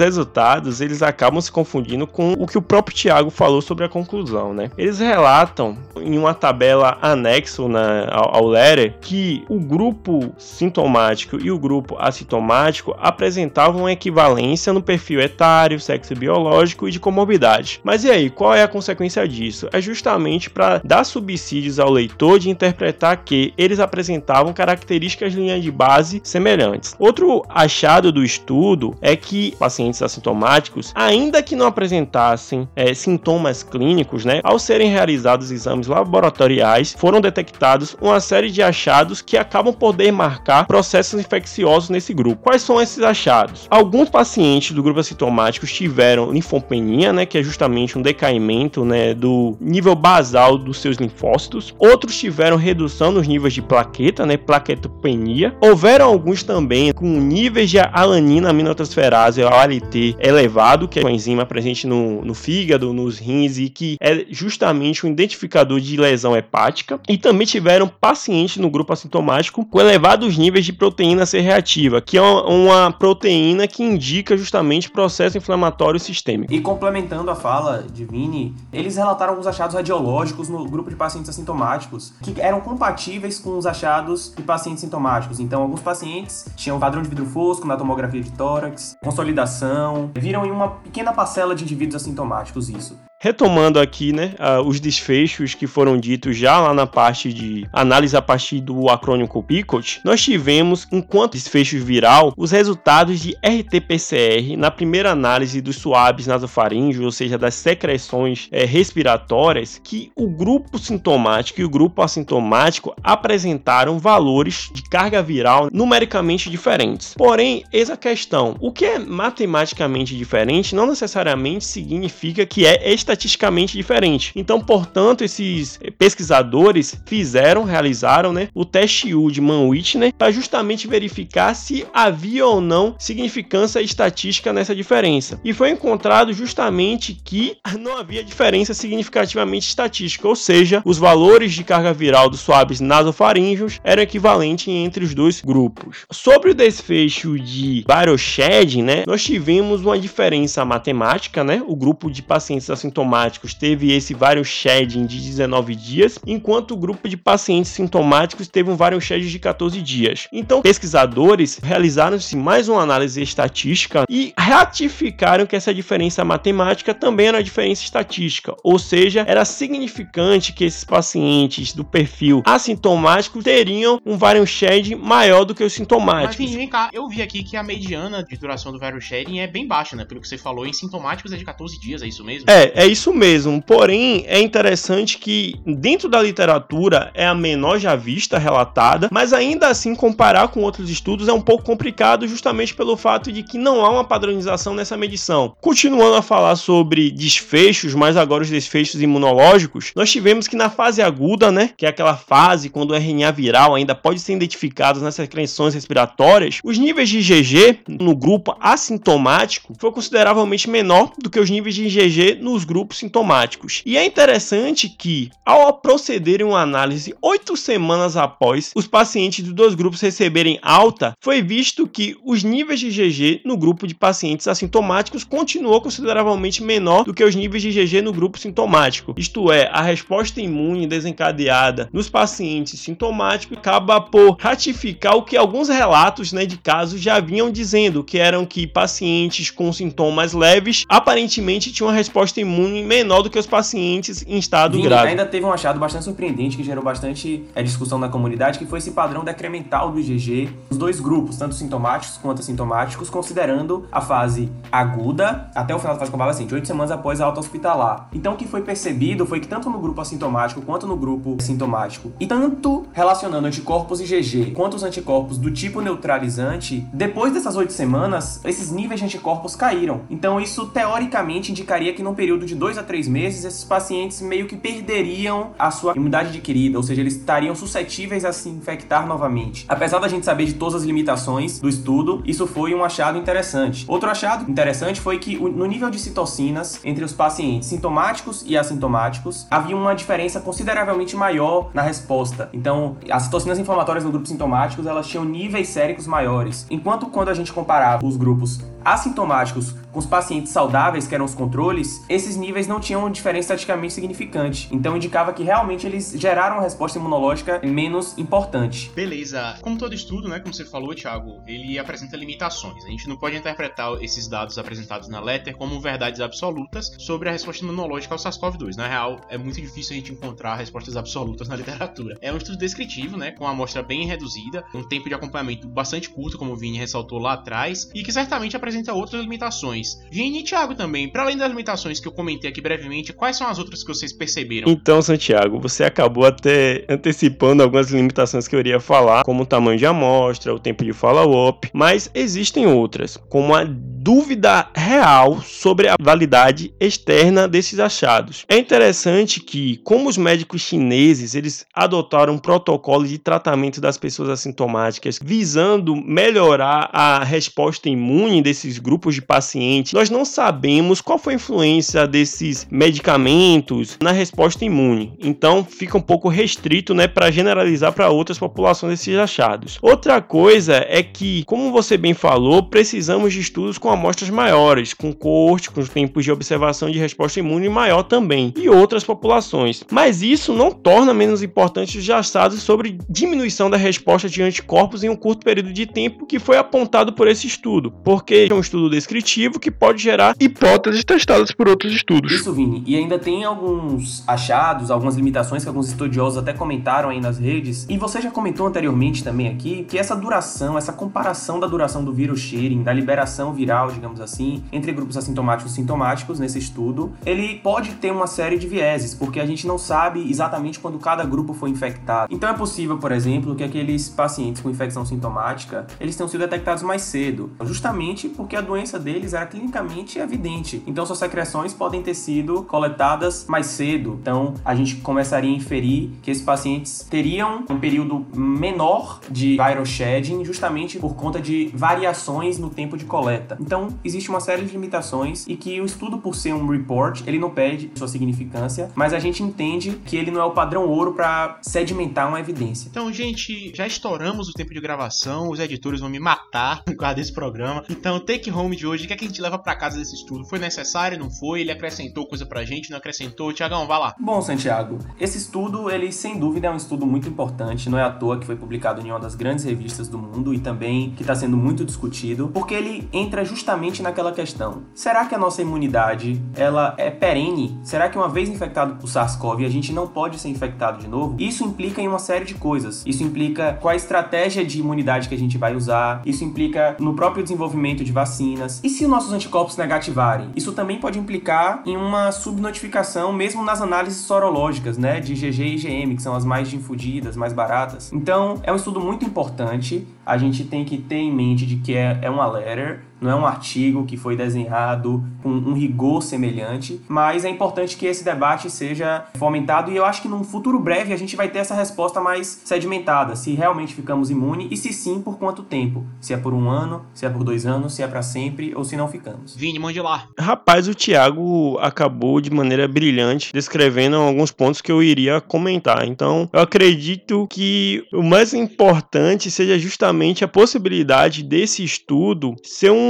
resultados, 0.00 0.80
eles 0.80 1.02
acabam 1.02 1.40
se 1.40 1.52
confundindo 1.52 2.06
com 2.06 2.32
o 2.32 2.46
que 2.46 2.58
o 2.58 2.62
próprio 2.62 2.96
Thiago 2.96 3.30
falou 3.30 3.62
sobre 3.62 3.84
a 3.84 3.88
conclusão, 3.88 4.52
né? 4.52 4.70
Eles 4.76 4.98
relatam 4.98 5.78
em 5.96 6.18
uma 6.18 6.34
tabela 6.34 6.98
anexo 7.00 7.68
na, 7.68 8.08
ao, 8.10 8.36
ao 8.36 8.46
letter 8.46 8.98
que 9.00 9.44
o 9.48 9.60
grupo 9.60 10.34
sintomático 10.38 11.38
e 11.40 11.50
o 11.50 11.58
grupo 11.58 11.96
assintomático 11.98 12.94
apresentavam 12.98 13.82
uma 13.82 13.92
equivalência 14.00 14.72
no 14.72 14.82
perfil 14.82 15.20
etário, 15.20 15.78
sexo 15.78 16.14
biológico 16.14 16.88
e 16.88 16.90
de 16.90 16.98
comorbidade. 16.98 17.80
Mas 17.84 18.02
e 18.04 18.10
aí, 18.10 18.30
qual 18.30 18.54
é 18.54 18.62
a 18.62 18.68
consequência 18.68 19.28
disso? 19.28 19.68
É 19.72 19.80
justamente 19.80 20.48
para 20.48 20.80
dar 20.82 21.04
subsídios 21.04 21.78
ao 21.78 21.90
leitor 21.90 22.38
de 22.38 22.48
interpretar 22.48 23.18
que 23.18 23.52
eles 23.58 23.78
apresentavam 23.78 24.52
características 24.52 25.32
de 25.32 25.38
linha 25.38 25.60
de 25.60 25.70
base 25.70 26.20
semelhantes. 26.24 26.96
Outro 26.98 27.44
achado 27.48 28.10
do 28.10 28.24
estudo 28.24 28.96
é 29.02 29.14
que 29.14 29.54
pacientes 29.58 30.02
assintomáticos, 30.02 30.92
ainda 30.94 31.42
que 31.42 31.54
não 31.54 31.66
apresentassem 31.66 32.66
é, 32.74 32.94
sintomas 32.94 33.62
clínicos, 33.62 34.24
né, 34.24 34.40
ao 34.42 34.58
serem 34.58 34.90
realizados 34.90 35.50
exames 35.50 35.86
laboratoriais, 35.86 36.94
foram 36.98 37.20
detectados 37.20 37.96
uma 38.00 38.20
série 38.20 38.50
de 38.50 38.62
achados 38.62 39.20
que 39.20 39.36
acabam 39.36 39.74
por 39.74 39.92
demarcar 39.92 40.66
processos 40.66 41.20
infecciosos 41.20 41.90
nesse 41.90 42.14
grupo. 42.14 42.42
Quais 42.42 42.62
são 42.62 42.80
esses 42.80 43.02
achados? 43.02 43.66
Pacientes 44.10 44.72
do 44.72 44.82
grupo 44.82 45.00
assintomático 45.00 45.66
tiveram 45.66 46.32
linfopenia, 46.32 47.12
né, 47.12 47.26
que 47.26 47.38
é 47.38 47.42
justamente 47.42 47.98
um 47.98 48.02
decaimento 48.02 48.84
né, 48.84 49.14
do 49.14 49.56
nível 49.60 49.94
basal 49.94 50.58
dos 50.58 50.78
seus 50.78 50.96
linfócitos. 50.96 51.74
Outros 51.78 52.18
tiveram 52.18 52.56
redução 52.56 53.12
nos 53.12 53.26
níveis 53.26 53.54
de 53.54 53.62
plaqueta, 53.62 54.26
né, 54.26 54.36
plaquetopenia. 54.36 55.54
Houveram 55.60 56.06
alguns 56.06 56.42
também 56.42 56.92
com 56.92 57.06
níveis 57.06 57.70
de 57.70 57.78
alanina 57.78 58.50
aminotransferase, 58.50 59.42
ALT, 59.42 60.16
elevado, 60.18 60.88
que 60.88 60.98
é 60.98 61.02
uma 61.02 61.12
enzima 61.12 61.46
presente 61.46 61.86
no, 61.86 62.24
no 62.24 62.34
fígado, 62.34 62.92
nos 62.92 63.18
rins 63.18 63.58
e 63.58 63.68
que 63.68 63.96
é 64.00 64.26
justamente 64.28 65.06
um 65.06 65.10
identificador 65.10 65.80
de 65.80 65.96
lesão 65.96 66.36
hepática. 66.36 67.00
E 67.08 67.16
também 67.16 67.46
tiveram 67.46 67.88
pacientes 67.88 68.56
no 68.58 68.70
grupo 68.70 68.92
assintomático 68.92 69.64
com 69.64 69.80
elevados 69.80 70.36
níveis 70.36 70.64
de 70.64 70.72
proteína 70.72 71.26
C 71.26 71.40
reativa, 71.40 72.00
que 72.00 72.16
é 72.16 72.22
uma 72.22 72.90
proteína 72.90 73.66
que 73.66 73.79
indica 73.82 74.36
justamente 74.36 74.90
processo 74.90 75.38
inflamatório 75.38 75.98
sistêmico. 75.98 76.52
E 76.52 76.60
complementando 76.60 77.30
a 77.30 77.34
fala 77.34 77.82
de 77.82 78.04
Vini, 78.04 78.54
eles 78.72 78.96
relataram 78.96 79.32
alguns 79.32 79.46
achados 79.46 79.74
radiológicos 79.74 80.48
no 80.48 80.68
grupo 80.68 80.90
de 80.90 80.96
pacientes 80.96 81.30
assintomáticos 81.30 82.12
que 82.22 82.40
eram 82.40 82.60
compatíveis 82.60 83.38
com 83.38 83.56
os 83.56 83.66
achados 83.66 84.32
de 84.36 84.42
pacientes 84.42 84.80
sintomáticos. 84.80 85.40
Então, 85.40 85.62
alguns 85.62 85.80
pacientes 85.80 86.46
tinham 86.56 86.78
padrão 86.78 87.02
de 87.02 87.08
vidro 87.08 87.26
fosco 87.26 87.66
na 87.66 87.76
tomografia 87.76 88.20
de 88.20 88.30
tórax, 88.32 88.96
consolidação, 89.02 90.10
viram 90.14 90.44
em 90.44 90.50
uma 90.50 90.68
pequena 90.68 91.12
parcela 91.12 91.54
de 91.54 91.64
indivíduos 91.64 92.02
assintomáticos 92.02 92.68
isso. 92.68 92.96
Retomando 93.22 93.78
aqui, 93.78 94.14
né, 94.14 94.32
uh, 94.38 94.66
os 94.66 94.80
desfechos 94.80 95.52
que 95.52 95.66
foram 95.66 95.98
ditos 95.98 96.38
já 96.38 96.58
lá 96.58 96.72
na 96.72 96.86
parte 96.86 97.30
de 97.30 97.68
análise 97.70 98.16
a 98.16 98.22
partir 98.22 98.62
do 98.62 98.88
acrônimo 98.88 99.42
PICOT, 99.42 100.00
nós 100.02 100.22
tivemos, 100.22 100.88
enquanto 100.90 101.34
desfecho 101.34 101.78
viral, 101.84 102.32
os 102.34 102.50
resultados 102.50 103.20
de 103.20 103.36
RT-PCR 103.44 104.56
na 104.56 104.70
primeira 104.70 105.10
análise 105.10 105.60
dos 105.60 105.76
suaves 105.76 106.26
nasofaríngeos, 106.26 107.04
ou 107.04 107.12
seja, 107.12 107.36
das 107.36 107.54
secreções 107.56 108.48
é, 108.50 108.64
respiratórias, 108.64 109.78
que 109.84 110.10
o 110.16 110.26
grupo 110.26 110.78
sintomático 110.78 111.60
e 111.60 111.64
o 111.64 111.68
grupo 111.68 112.00
assintomático 112.00 112.96
apresentaram 113.04 113.98
valores 113.98 114.70
de 114.72 114.82
carga 114.84 115.22
viral 115.22 115.68
numericamente 115.70 116.48
diferentes. 116.48 117.12
Porém, 117.18 117.64
eis 117.70 117.90
a 117.90 117.98
questão: 117.98 118.56
o 118.60 118.72
que 118.72 118.86
é 118.86 118.98
matematicamente 118.98 120.16
diferente 120.16 120.74
não 120.74 120.86
necessariamente 120.86 121.66
significa 121.66 122.46
que 122.46 122.64
é 122.64 122.90
estatisticamente 123.10 123.76
diferente. 123.76 124.32
Então, 124.36 124.60
portanto, 124.60 125.22
esses 125.22 125.78
pesquisadores 125.98 126.96
fizeram, 127.06 127.64
realizaram, 127.64 128.32
né, 128.32 128.48
o 128.54 128.64
teste 128.64 129.14
U 129.14 129.30
de 129.30 129.40
Mann-Whitney 129.40 130.12
para 130.12 130.30
justamente 130.30 130.86
verificar 130.86 131.54
se 131.54 131.86
havia 131.92 132.46
ou 132.46 132.60
não 132.60 132.94
significância 132.98 133.80
estatística 133.80 134.52
nessa 134.52 134.74
diferença. 134.74 135.40
E 135.44 135.52
foi 135.52 135.70
encontrado 135.70 136.32
justamente 136.32 137.14
que 137.24 137.56
não 137.78 137.98
havia 137.98 138.22
diferença 138.22 138.72
significativamente 138.72 139.68
estatística, 139.68 140.28
ou 140.28 140.36
seja, 140.36 140.82
os 140.84 140.98
valores 140.98 141.52
de 141.52 141.64
carga 141.64 141.92
viral 141.92 142.30
dos 142.30 142.40
suaves 142.40 142.80
nasofaríngeos 142.80 143.80
eram 143.82 144.02
equivalentes 144.02 144.68
entre 144.68 145.04
os 145.04 145.14
dois 145.14 145.40
grupos. 145.40 146.06
Sobre 146.12 146.50
o 146.50 146.54
desfecho 146.54 147.38
de 147.38 147.84
Baroshed, 147.86 148.82
né, 148.82 149.04
nós 149.06 149.22
tivemos 149.22 149.80
uma 149.80 149.98
diferença 149.98 150.64
matemática, 150.64 151.42
né? 151.42 151.62
O 151.66 151.74
grupo 151.74 152.10
de 152.10 152.22
pacientes 152.22 152.70
assintomáticos 152.70 152.99
sintomáticos 153.00 153.54
teve 153.54 153.92
esse 153.92 154.12
vários 154.12 154.48
shedding 154.48 155.06
de 155.06 155.18
19 155.20 155.74
dias, 155.74 156.18
enquanto 156.26 156.72
o 156.72 156.76
grupo 156.76 157.08
de 157.08 157.16
pacientes 157.16 157.70
sintomáticos 157.70 158.46
teve 158.46 158.70
um 158.70 158.76
vários 158.76 159.04
shedding 159.04 159.26
de 159.26 159.38
14 159.38 159.80
dias. 159.80 160.28
Então, 160.32 160.60
pesquisadores 160.60 161.58
realizaram-se 161.62 162.36
mais 162.36 162.68
uma 162.68 162.82
análise 162.82 163.22
estatística 163.22 164.04
e 164.08 164.34
ratificaram 164.38 165.46
que 165.46 165.56
essa 165.56 165.72
diferença 165.72 166.24
matemática 166.24 166.92
também 166.92 167.28
era 167.28 167.42
diferença 167.42 167.82
estatística, 167.82 168.54
ou 168.62 168.78
seja, 168.78 169.24
era 169.26 169.44
significante 169.44 170.52
que 170.52 170.64
esses 170.64 170.84
pacientes 170.84 171.72
do 171.72 171.84
perfil 171.84 172.42
assintomático 172.44 173.42
teriam 173.42 174.00
um 174.04 174.16
variance 174.16 174.52
shedding 174.52 174.96
maior 174.96 175.44
do 175.44 175.54
que 175.54 175.64
os 175.64 175.72
sintomáticos. 175.72 176.46
Mas 176.46 176.54
vem 176.54 176.68
cá, 176.68 176.90
eu 176.92 177.08
vi 177.08 177.22
aqui 177.22 177.42
que 177.42 177.56
a 177.56 177.62
mediana 177.62 178.22
de 178.22 178.36
duração 178.36 178.72
do 178.72 178.78
variance 178.78 179.06
shedding 179.06 179.38
é 179.38 179.46
bem 179.46 179.66
baixa, 179.66 179.96
né? 179.96 180.04
Pelo 180.04 180.20
que 180.20 180.28
você 180.28 180.36
falou, 180.36 180.66
em 180.66 180.72
sintomáticos 180.72 181.32
é 181.32 181.36
de 181.36 181.44
14 181.44 181.80
dias, 181.80 182.02
é 182.02 182.06
isso 182.06 182.24
mesmo? 182.24 182.50
É, 182.50 182.82
é 182.84 182.89
isso 182.90 183.12
mesmo. 183.12 183.62
Porém, 183.62 184.24
é 184.26 184.40
interessante 184.40 185.18
que 185.18 185.54
dentro 185.64 186.08
da 186.08 186.20
literatura 186.20 187.10
é 187.14 187.26
a 187.26 187.34
menor 187.34 187.78
já 187.78 187.94
vista 187.96 188.38
relatada, 188.38 189.08
mas 189.10 189.32
ainda 189.32 189.68
assim 189.68 189.94
comparar 189.94 190.48
com 190.48 190.62
outros 190.62 190.90
estudos 190.90 191.28
é 191.28 191.32
um 191.32 191.40
pouco 191.40 191.64
complicado 191.64 192.26
justamente 192.26 192.74
pelo 192.74 192.96
fato 192.96 193.30
de 193.30 193.42
que 193.42 193.58
não 193.58 193.84
há 193.84 193.90
uma 193.90 194.04
padronização 194.04 194.74
nessa 194.74 194.96
medição. 194.96 195.54
Continuando 195.60 196.16
a 196.16 196.22
falar 196.22 196.56
sobre 196.56 197.10
desfechos, 197.10 197.94
mas 197.94 198.16
agora 198.16 198.42
os 198.42 198.50
desfechos 198.50 199.00
imunológicos, 199.00 199.92
nós 199.94 200.10
tivemos 200.10 200.48
que 200.48 200.56
na 200.56 200.70
fase 200.70 201.02
aguda, 201.02 201.50
né, 201.50 201.70
que 201.76 201.86
é 201.86 201.88
aquela 201.88 202.16
fase 202.16 202.68
quando 202.68 202.90
o 202.90 202.94
RNA 202.94 203.32
viral 203.32 203.74
ainda 203.74 203.94
pode 203.94 204.20
ser 204.20 204.34
identificado 204.34 205.00
nas 205.00 205.14
secreções 205.14 205.74
respiratórias, 205.74 206.58
os 206.64 206.78
níveis 206.78 207.08
de 207.08 207.18
IgG 207.18 207.80
no 207.88 208.14
grupo 208.16 208.56
assintomático 208.60 209.74
foi 209.78 209.92
consideravelmente 209.92 210.68
menor 210.68 211.12
do 211.18 211.30
que 211.30 211.38
os 211.38 211.50
níveis 211.50 211.74
de 211.74 211.84
IgG 211.86 212.38
nos 212.40 212.64
grupos 212.64 212.79
sintomáticos. 212.92 213.82
E 213.84 213.96
é 213.96 214.04
interessante 214.04 214.88
que, 214.88 215.30
ao 215.44 215.74
procederem 215.74 216.46
uma 216.46 216.60
análise 216.60 217.14
oito 217.22 217.56
semanas 217.56 218.16
após 218.16 218.72
os 218.74 218.86
pacientes 218.86 219.44
dos 219.44 219.54
dois 219.54 219.74
grupos 219.74 220.00
receberem 220.00 220.58
alta, 220.62 221.14
foi 221.20 221.42
visto 221.42 221.86
que 221.86 222.16
os 222.24 222.42
níveis 222.42 222.80
de 222.80 222.88
IgG 222.88 223.42
no 223.44 223.56
grupo 223.56 223.86
de 223.86 223.94
pacientes 223.94 224.48
assintomáticos 224.48 225.24
continuou 225.24 225.80
consideravelmente 225.80 226.62
menor 226.62 227.04
do 227.04 227.14
que 227.14 227.24
os 227.24 227.34
níveis 227.34 227.62
de 227.62 227.68
IgG 227.70 228.02
no 228.02 228.12
grupo 228.12 228.38
sintomático. 228.38 229.14
Isto 229.16 229.50
é, 229.52 229.68
a 229.72 229.82
resposta 229.82 230.40
imune 230.40 230.86
desencadeada 230.86 231.88
nos 231.92 232.08
pacientes 232.08 232.78
sintomáticos 232.80 233.58
acaba 233.58 234.00
por 234.00 234.36
ratificar 234.38 235.16
o 235.16 235.22
que 235.22 235.36
alguns 235.36 235.68
relatos 235.68 236.32
né, 236.32 236.46
de 236.46 236.56
casos 236.56 237.00
já 237.00 237.20
vinham 237.20 237.50
dizendo, 237.50 238.04
que 238.04 238.18
eram 238.18 238.46
que 238.46 238.66
pacientes 238.66 239.50
com 239.50 239.72
sintomas 239.72 240.32
leves 240.32 240.84
aparentemente 240.88 241.72
tinham 241.72 241.88
uma 241.88 241.94
resposta 241.94 242.40
imune 242.40 242.69
imune 242.70 242.82
menor 242.82 243.22
do 243.22 243.30
que 243.30 243.38
os 243.38 243.46
pacientes 243.46 244.24
em 244.26 244.38
estado 244.38 244.72
Vini, 244.72 244.84
grave. 244.88 245.08
Ainda 245.08 245.26
teve 245.26 245.44
um 245.44 245.52
achado 245.52 245.78
bastante 245.78 246.04
surpreendente 246.04 246.56
que 246.56 246.62
gerou 246.62 246.82
bastante 246.82 247.44
é, 247.54 247.62
discussão 247.62 247.98
na 247.98 248.08
comunidade, 248.08 248.58
que 248.58 248.66
foi 248.66 248.78
esse 248.78 248.92
padrão 248.92 249.24
decremental 249.24 249.90
do 249.90 249.98
IgG 249.98 250.50
nos 250.70 250.78
dois 250.78 251.00
grupos, 251.00 251.36
tanto 251.36 251.54
sintomáticos 251.54 252.16
quanto 252.18 252.40
assintomáticos, 252.40 253.10
considerando 253.10 253.86
a 253.90 254.00
fase 254.00 254.50
aguda 254.70 255.50
até 255.54 255.74
o 255.74 255.78
final 255.78 255.94
da 255.94 255.98
fase 255.98 256.10
convalescente, 256.10 256.54
oito 256.54 256.66
semanas 256.66 256.90
após 256.90 257.20
a 257.20 257.26
alta 257.26 257.40
hospitalar. 257.40 258.08
Então 258.12 258.34
o 258.34 258.36
que 258.36 258.46
foi 258.46 258.62
percebido 258.62 259.26
foi 259.26 259.40
que 259.40 259.48
tanto 259.48 259.68
no 259.68 259.78
grupo 259.78 260.00
assintomático 260.00 260.62
quanto 260.62 260.86
no 260.86 260.96
grupo 260.96 261.36
sintomático, 261.40 262.12
e 262.20 262.26
tanto 262.26 262.86
relacionando 262.92 263.46
anticorpos 263.46 264.00
IgG 264.00 264.52
quanto 264.52 264.74
os 264.74 264.82
anticorpos 264.82 265.38
do 265.38 265.50
tipo 265.50 265.80
neutralizante, 265.80 266.86
depois 266.92 267.32
dessas 267.32 267.56
oito 267.56 267.72
semanas, 267.72 268.40
esses 268.44 268.70
níveis 268.70 269.00
de 269.00 269.06
anticorpos 269.06 269.56
caíram. 269.56 270.02
Então 270.10 270.40
isso 270.40 270.66
teoricamente 270.66 271.50
indicaria 271.50 271.92
que 271.92 272.02
num 272.02 272.14
período 272.14 272.46
de 272.50 272.56
dois 272.56 272.76
a 272.76 272.82
três 272.82 273.06
meses, 273.06 273.44
esses 273.44 273.62
pacientes 273.62 274.20
meio 274.20 274.46
que 274.46 274.56
perderiam 274.56 275.52
a 275.58 275.70
sua 275.70 275.94
imunidade 275.94 276.30
adquirida, 276.30 276.76
ou 276.76 276.82
seja, 276.82 277.00
eles 277.00 277.14
estariam 277.14 277.54
suscetíveis 277.54 278.24
a 278.24 278.32
se 278.32 278.48
infectar 278.48 279.06
novamente. 279.06 279.64
Apesar 279.68 280.00
da 280.00 280.08
gente 280.08 280.26
saber 280.26 280.46
de 280.46 280.54
todas 280.54 280.74
as 280.74 280.82
limitações 280.82 281.60
do 281.60 281.68
estudo, 281.68 282.22
isso 282.26 282.46
foi 282.46 282.74
um 282.74 282.84
achado 282.84 283.16
interessante. 283.16 283.84
Outro 283.86 284.10
achado 284.10 284.50
interessante 284.50 285.00
foi 285.00 285.18
que 285.18 285.36
no 285.36 285.64
nível 285.64 285.90
de 285.90 285.98
citocinas 285.98 286.80
entre 286.84 287.04
os 287.04 287.12
pacientes 287.12 287.68
sintomáticos 287.68 288.44
e 288.46 288.58
assintomáticos 288.58 289.46
havia 289.50 289.76
uma 289.76 289.94
diferença 289.94 290.40
consideravelmente 290.40 291.14
maior 291.14 291.70
na 291.72 291.82
resposta. 291.82 292.50
Então, 292.52 292.96
as 293.10 293.24
citocinas 293.24 293.58
inflamatórias 293.58 294.04
no 294.04 294.10
grupo 294.10 294.26
sintomáticos, 294.26 294.86
elas 294.86 295.06
tinham 295.06 295.24
níveis 295.24 295.68
séricos 295.68 296.06
maiores, 296.06 296.66
enquanto 296.68 297.06
quando 297.06 297.28
a 297.28 297.34
gente 297.34 297.52
comparava 297.52 298.04
os 298.04 298.16
grupos 298.16 298.58
assintomáticos 298.84 299.74
com 299.92 299.98
os 299.98 300.06
pacientes 300.06 300.52
saudáveis, 300.52 301.06
que 301.06 301.14
eram 301.14 301.24
os 301.24 301.34
controles, 301.34 302.04
esses 302.08 302.36
níveis 302.36 302.66
não 302.66 302.80
tinham 302.80 303.10
diferença 303.10 303.40
estatisticamente 303.40 303.92
significante. 303.92 304.68
Então 304.70 304.96
indicava 304.96 305.32
que 305.32 305.42
realmente 305.42 305.86
eles 305.86 306.12
geraram 306.16 306.56
uma 306.56 306.62
resposta 306.62 306.98
imunológica 306.98 307.60
menos 307.64 308.16
importante. 308.16 308.90
Beleza. 308.94 309.56
Como 309.60 309.78
todo 309.78 309.94
estudo, 309.94 310.28
né, 310.28 310.38
como 310.38 310.54
você 310.54 310.64
falou, 310.64 310.94
Thiago, 310.94 311.42
ele 311.46 311.78
apresenta 311.78 312.16
limitações. 312.16 312.84
A 312.84 312.88
gente 312.88 313.08
não 313.08 313.16
pode 313.16 313.36
interpretar 313.36 313.90
esses 314.02 314.28
dados 314.28 314.58
apresentados 314.58 315.08
na 315.08 315.20
Letter 315.20 315.56
como 315.56 315.80
verdades 315.80 316.20
absolutas 316.20 316.92
sobre 316.98 317.28
a 317.28 317.32
resposta 317.32 317.64
imunológica 317.64 318.14
ao 318.14 318.18
SARS-CoV-2. 318.18 318.76
Na 318.76 318.86
real, 318.86 319.20
é 319.28 319.36
muito 319.36 319.60
difícil 319.60 319.94
a 319.94 319.98
gente 319.98 320.12
encontrar 320.12 320.54
respostas 320.56 320.96
absolutas 320.96 321.48
na 321.48 321.56
literatura. 321.60 322.16
É 322.20 322.32
um 322.32 322.36
estudo 322.36 322.58
descritivo, 322.58 323.16
né, 323.16 323.32
com 323.32 323.44
uma 323.44 323.50
amostra 323.50 323.82
bem 323.82 324.06
reduzida, 324.06 324.64
um 324.74 324.86
tempo 324.86 325.08
de 325.08 325.14
acompanhamento 325.14 325.66
bastante 325.68 326.08
curto, 326.08 326.38
como 326.38 326.52
o 326.52 326.56
Vini 326.56 326.78
ressaltou 326.78 327.18
lá 327.18 327.32
atrás, 327.32 327.90
e 327.94 328.02
que 328.02 328.12
certamente 328.12 328.56
apresenta 328.56 328.69
outras 328.92 329.22
limitações. 329.22 329.98
Vini 330.10 330.40
e 330.40 330.44
Thiago 330.44 330.74
também, 330.74 331.08
para 331.08 331.22
além 331.22 331.36
das 331.36 331.48
limitações 331.48 332.00
que 332.00 332.08
eu 332.08 332.12
comentei 332.12 332.50
aqui 332.50 332.60
brevemente, 332.60 333.12
quais 333.12 333.36
são 333.36 333.46
as 333.46 333.58
outras 333.58 333.82
que 333.82 333.88
vocês 333.88 334.12
perceberam? 334.12 334.70
Então, 334.70 335.00
Santiago, 335.02 335.58
você 335.60 335.84
acabou 335.84 336.24
até 336.24 336.84
antecipando 336.88 337.62
algumas 337.62 337.90
limitações 337.90 338.46
que 338.46 338.54
eu 338.54 338.60
iria 338.60 338.80
falar, 338.80 339.24
como 339.24 339.42
o 339.42 339.46
tamanho 339.46 339.78
de 339.78 339.86
amostra, 339.86 340.54
o 340.54 340.58
tempo 340.58 340.84
de 340.84 340.92
follow-up, 340.92 341.68
mas 341.72 342.10
existem 342.14 342.66
outras, 342.66 343.16
como 343.28 343.54
a 343.54 343.64
dúvida 344.02 344.66
real 344.74 345.42
sobre 345.42 345.86
a 345.88 345.94
validade 346.00 346.72
externa 346.80 347.46
desses 347.46 347.78
achados. 347.78 348.46
É 348.48 348.56
interessante 348.56 349.40
que, 349.40 349.76
como 349.84 350.08
os 350.08 350.16
médicos 350.16 350.62
chineses, 350.62 351.34
eles 351.34 351.66
adotaram 351.74 352.32
um 352.32 352.38
protocolo 352.38 353.06
de 353.06 353.18
tratamento 353.18 353.78
das 353.78 353.98
pessoas 353.98 354.30
assintomáticas 354.30 355.20
visando 355.22 355.94
melhorar 355.94 356.88
a 356.94 357.22
resposta 357.22 357.90
imune 357.90 358.40
desses 358.40 358.78
grupos 358.78 359.14
de 359.14 359.20
pacientes, 359.20 359.92
nós 359.92 360.08
não 360.08 360.24
sabemos 360.24 361.02
qual 361.02 361.18
foi 361.18 361.34
a 361.34 361.36
influência 361.36 362.06
desses 362.06 362.66
medicamentos 362.70 363.98
na 364.02 364.12
resposta 364.12 364.64
imune. 364.64 365.12
Então, 365.20 365.62
fica 365.62 365.98
um 365.98 366.02
pouco 366.02 366.28
restrito, 366.30 366.94
né, 366.94 367.06
para 367.06 367.30
generalizar 367.30 367.92
para 367.92 368.08
outras 368.08 368.38
populações 368.38 369.00
esses 369.00 369.18
achados. 369.18 369.78
Outra 369.82 370.22
coisa 370.22 370.86
é 370.88 371.02
que, 371.02 371.44
como 371.44 371.70
você 371.70 371.98
bem 371.98 372.14
falou, 372.14 372.62
precisamos 372.62 373.34
de 373.34 373.40
estudos 373.40 373.76
com 373.76 373.89
amostras 373.90 374.30
maiores, 374.30 374.94
com 374.94 375.12
corte, 375.12 375.70
com 375.70 375.82
tempos 375.84 376.24
de 376.24 376.32
observação 376.32 376.90
de 376.90 376.98
resposta 376.98 377.40
imune 377.40 377.68
maior 377.68 378.02
também, 378.02 378.52
e 378.56 378.68
outras 378.68 379.04
populações. 379.04 379.82
Mas 379.90 380.22
isso 380.22 380.52
não 380.52 380.70
torna 380.70 381.12
menos 381.12 381.42
importante 381.42 381.98
os 381.98 382.10
achados 382.10 382.62
sobre 382.62 382.98
diminuição 383.08 383.70
da 383.70 383.76
resposta 383.76 384.28
de 384.28 384.42
anticorpos 384.42 385.02
em 385.02 385.08
um 385.08 385.16
curto 385.16 385.44
período 385.44 385.72
de 385.72 385.86
tempo 385.86 386.26
que 386.26 386.38
foi 386.38 386.56
apontado 386.56 387.12
por 387.12 387.28
esse 387.28 387.46
estudo, 387.46 387.90
porque 388.04 388.48
é 388.50 388.54
um 388.54 388.60
estudo 388.60 388.90
descritivo 388.90 389.58
que 389.58 389.70
pode 389.70 390.02
gerar 390.02 390.34
hipóteses 390.38 391.04
testadas 391.04 391.52
por 391.52 391.68
outros 391.68 391.92
estudos. 391.92 392.32
Isso, 392.32 392.52
Vini. 392.52 392.82
E 392.86 392.96
ainda 392.96 393.18
tem 393.18 393.44
alguns 393.44 394.26
achados, 394.26 394.90
algumas 394.90 395.16
limitações 395.16 395.62
que 395.62 395.68
alguns 395.68 395.88
estudiosos 395.88 396.38
até 396.38 396.52
comentaram 396.52 397.10
aí 397.10 397.20
nas 397.20 397.38
redes. 397.38 397.86
E 397.88 397.96
você 397.96 398.20
já 398.20 398.30
comentou 398.30 398.66
anteriormente 398.66 399.24
também 399.24 399.48
aqui 399.48 399.84
que 399.88 399.98
essa 399.98 400.14
duração, 400.14 400.76
essa 400.76 400.92
comparação 400.92 401.58
da 401.58 401.66
duração 401.66 402.04
do 402.04 402.12
vírus 402.12 402.40
sharing, 402.40 402.82
da 402.82 402.92
liberação 402.92 403.52
viral 403.52 403.79
digamos 403.88 404.20
assim, 404.20 404.62
entre 404.72 404.92
grupos 404.92 405.16
assintomáticos 405.16 405.72
e 405.72 405.76
sintomáticos 405.76 406.38
nesse 406.38 406.58
estudo, 406.58 407.12
ele 407.24 407.56
pode 407.56 407.92
ter 407.94 408.10
uma 408.10 408.26
série 408.26 408.58
de 408.58 408.66
vieses, 408.66 409.14
porque 409.14 409.40
a 409.40 409.46
gente 409.46 409.66
não 409.66 409.78
sabe 409.78 410.28
exatamente 410.30 410.78
quando 410.78 410.98
cada 410.98 411.24
grupo 411.24 411.54
foi 411.54 411.70
infectado. 411.70 412.32
Então 412.32 412.48
é 412.48 412.54
possível, 412.54 412.98
por 412.98 413.12
exemplo, 413.12 413.54
que 413.54 413.64
aqueles 413.64 414.08
pacientes 414.08 414.62
com 414.62 414.70
infecção 414.70 415.04
sintomática, 415.04 415.86
eles 415.98 416.16
tenham 416.16 416.28
sido 416.28 416.40
detectados 416.40 416.82
mais 416.82 417.02
cedo, 417.02 417.50
justamente 417.62 418.28
porque 418.28 418.56
a 418.56 418.60
doença 418.60 418.98
deles 418.98 419.34
era 419.34 419.46
clinicamente 419.46 420.18
evidente. 420.18 420.82
Então 420.86 421.06
suas 421.06 421.18
secreções 421.18 421.72
podem 421.72 422.02
ter 422.02 422.14
sido 422.14 422.62
coletadas 422.64 423.46
mais 423.46 423.66
cedo. 423.66 424.18
Então 424.20 424.54
a 424.64 424.74
gente 424.74 424.96
começaria 424.96 425.50
a 425.50 425.54
inferir 425.54 426.10
que 426.22 426.30
esses 426.30 426.42
pacientes 426.42 427.06
teriam 427.08 427.64
um 427.68 427.78
período 427.78 428.26
menor 428.34 429.20
de 429.30 429.50
viral 429.52 429.84
shedding 429.84 430.44
justamente 430.44 430.98
por 430.98 431.14
conta 431.14 431.40
de 431.40 431.70
variações 431.74 432.58
no 432.58 432.70
tempo 432.70 432.96
de 432.96 433.04
coleta. 433.04 433.56
Então, 433.70 433.96
existe 434.02 434.28
uma 434.28 434.40
série 434.40 434.64
de 434.64 434.72
limitações 434.72 435.46
e 435.46 435.54
que 435.54 435.80
o 435.80 435.84
estudo, 435.84 436.18
por 436.18 436.34
ser 436.34 436.52
um 436.52 436.66
report, 436.66 437.22
ele 437.24 437.38
não 437.38 437.50
perde 437.50 437.88
sua 437.94 438.08
significância, 438.08 438.90
mas 438.96 439.14
a 439.14 439.20
gente 439.20 439.44
entende 439.44 439.92
que 440.04 440.16
ele 440.16 440.32
não 440.32 440.40
é 440.40 440.44
o 440.44 440.50
padrão 440.50 440.88
ouro 440.88 441.14
para 441.14 441.56
sedimentar 441.62 442.26
uma 442.26 442.40
evidência. 442.40 442.88
Então, 442.90 443.12
gente, 443.12 443.72
já 443.72 443.86
estouramos 443.86 444.48
o 444.48 444.52
tempo 444.52 444.74
de 444.74 444.80
gravação, 444.80 445.50
os 445.50 445.60
editores 445.60 446.00
vão 446.00 446.10
me 446.10 446.18
matar 446.18 446.82
por 446.82 446.96
causa 446.96 447.14
desse 447.14 447.32
programa. 447.32 447.84
Então, 447.88 448.16
o 448.16 448.20
take 448.20 448.50
home 448.50 448.74
de 448.74 448.88
hoje, 448.88 449.04
o 449.04 449.06
que, 449.06 449.12
é 449.12 449.16
que 449.16 449.24
a 449.24 449.28
gente 449.28 449.40
leva 449.40 449.56
para 449.56 449.76
casa 449.76 450.00
desse 450.00 450.16
estudo? 450.16 450.44
Foi 450.48 450.58
necessário, 450.58 451.16
não 451.16 451.30
foi? 451.30 451.60
Ele 451.60 451.70
acrescentou 451.70 452.26
coisa 452.26 452.44
pra 452.44 452.64
gente, 452.64 452.90
não 452.90 452.98
acrescentou? 452.98 453.52
Tiagão, 453.52 453.86
vai 453.86 454.00
lá. 454.00 454.16
Bom, 454.18 454.42
Santiago, 454.42 454.98
esse 455.20 455.38
estudo, 455.38 455.88
ele 455.88 456.10
sem 456.10 456.40
dúvida 456.40 456.66
é 456.66 456.70
um 456.72 456.76
estudo 456.76 457.06
muito 457.06 457.28
importante, 457.28 457.88
não 457.88 458.00
é 458.00 458.02
à 458.02 458.10
toa 458.10 458.36
que 458.36 458.46
foi 458.46 458.56
publicado 458.56 459.00
em 459.00 459.12
uma 459.12 459.20
das 459.20 459.36
grandes 459.36 459.64
revistas 459.64 460.08
do 460.08 460.18
mundo 460.18 460.52
e 460.52 460.58
também 460.58 461.12
que 461.12 461.22
está 461.22 461.36
sendo 461.36 461.56
muito 461.56 461.84
discutido, 461.84 462.48
porque 462.52 462.74
ele 462.74 463.08
entra 463.12 463.44
justamente 463.44 463.59
justamente 463.60 464.02
naquela 464.02 464.32
questão. 464.32 464.82
Será 464.94 465.26
que 465.26 465.34
a 465.34 465.38
nossa 465.38 465.60
imunidade 465.60 466.42
ela 466.56 466.94
é 466.96 467.10
perene? 467.10 467.78
Será 467.82 468.08
que 468.08 468.16
uma 468.16 468.28
vez 468.28 468.48
infectado 468.48 468.96
por 468.96 469.06
SARS-CoV 469.06 469.66
a 469.66 469.68
gente 469.68 469.92
não 469.92 470.06
pode 470.06 470.38
ser 470.38 470.48
infectado 470.48 470.98
de 470.98 471.06
novo? 471.06 471.36
Isso 471.38 471.62
implica 471.62 472.00
em 472.00 472.08
uma 472.08 472.18
série 472.18 472.46
de 472.46 472.54
coisas. 472.54 473.02
Isso 473.06 473.22
implica 473.22 473.78
qual 473.80 473.92
a 473.92 473.96
estratégia 473.96 474.64
de 474.64 474.80
imunidade 474.80 475.28
que 475.28 475.34
a 475.34 475.38
gente 475.38 475.58
vai 475.58 475.76
usar. 475.76 476.22
Isso 476.24 476.42
implica 476.42 476.96
no 476.98 477.14
próprio 477.14 477.42
desenvolvimento 477.42 478.02
de 478.02 478.10
vacinas. 478.10 478.80
E 478.82 478.88
se 478.88 479.04
os 479.04 479.10
nossos 479.10 479.32
anticorpos 479.32 479.76
negativarem? 479.76 480.50
Isso 480.56 480.72
também 480.72 480.98
pode 480.98 481.18
implicar 481.18 481.82
em 481.84 481.96
uma 481.96 482.32
subnotificação 482.32 483.32
mesmo 483.32 483.62
nas 483.62 483.82
análises 483.82 484.22
sorológicas, 484.22 484.96
né, 484.96 485.20
de 485.20 485.34
IgG 485.34 485.62
e 485.62 485.74
IgM, 485.74 486.16
que 486.16 486.22
são 486.22 486.34
as 486.34 486.46
mais 486.46 486.70
difundidas, 486.70 487.36
mais 487.36 487.52
baratas. 487.52 488.10
Então, 488.10 488.58
é 488.62 488.72
um 488.72 488.76
estudo 488.76 489.00
muito 489.00 489.24
importante. 489.24 490.06
A 490.24 490.38
gente 490.38 490.64
tem 490.64 490.84
que 490.84 490.96
ter 490.96 491.16
em 491.16 491.32
mente 491.32 491.66
de 491.66 491.76
que 491.76 491.94
é, 491.94 492.18
é 492.22 492.30
uma 492.30 492.46
letter, 492.46 493.09
não 493.20 493.30
é 493.30 493.34
um 493.34 493.46
artigo 493.46 494.04
que 494.04 494.16
foi 494.16 494.36
desenhado 494.36 495.22
com 495.42 495.50
um 495.50 495.74
rigor 495.74 496.22
semelhante, 496.22 497.00
mas 497.08 497.44
é 497.44 497.48
importante 497.48 497.96
que 497.96 498.06
esse 498.06 498.24
debate 498.24 498.70
seja 498.70 499.24
fomentado 499.36 499.90
e 499.90 499.96
eu 499.96 500.04
acho 500.04 500.22
que 500.22 500.28
num 500.28 500.44
futuro 500.44 500.78
breve 500.78 501.12
a 501.12 501.16
gente 501.16 501.36
vai 501.36 501.48
ter 501.48 501.58
essa 501.58 501.74
resposta 501.74 502.20
mais 502.20 502.60
sedimentada, 502.64 503.36
se 503.36 503.54
realmente 503.54 503.94
ficamos 503.94 504.30
imunes 504.30 504.68
e 504.70 504.76
se 504.76 504.92
sim, 504.92 505.20
por 505.20 505.38
quanto 505.38 505.62
tempo. 505.62 506.04
Se 506.20 506.32
é 506.32 506.36
por 506.36 506.52
um 506.52 506.68
ano, 506.68 507.04
se 507.14 507.26
é 507.26 507.30
por 507.30 507.44
dois 507.44 507.66
anos, 507.66 507.94
se 507.94 508.02
é 508.02 508.08
para 508.08 508.22
sempre 508.22 508.74
ou 508.74 508.84
se 508.84 508.96
não 508.96 509.08
ficamos. 509.08 509.54
Vini, 509.56 509.78
mande 509.78 510.00
lá. 510.00 510.28
Rapaz, 510.38 510.88
o 510.88 510.94
Thiago 510.94 511.78
acabou 511.78 512.40
de 512.40 512.50
maneira 512.50 512.86
brilhante 512.86 513.52
descrevendo 513.52 514.16
alguns 514.16 514.50
pontos 514.50 514.80
que 514.80 514.90
eu 514.90 515.02
iria 515.02 515.40
comentar. 515.40 516.06
Então, 516.06 516.48
eu 516.52 516.60
acredito 516.60 517.46
que 517.48 518.04
o 518.12 518.22
mais 518.22 518.54
importante 518.54 519.50
seja 519.50 519.78
justamente 519.78 520.44
a 520.44 520.48
possibilidade 520.48 521.42
desse 521.42 521.84
estudo 521.84 522.54
ser 522.62 522.90
um 522.90 523.09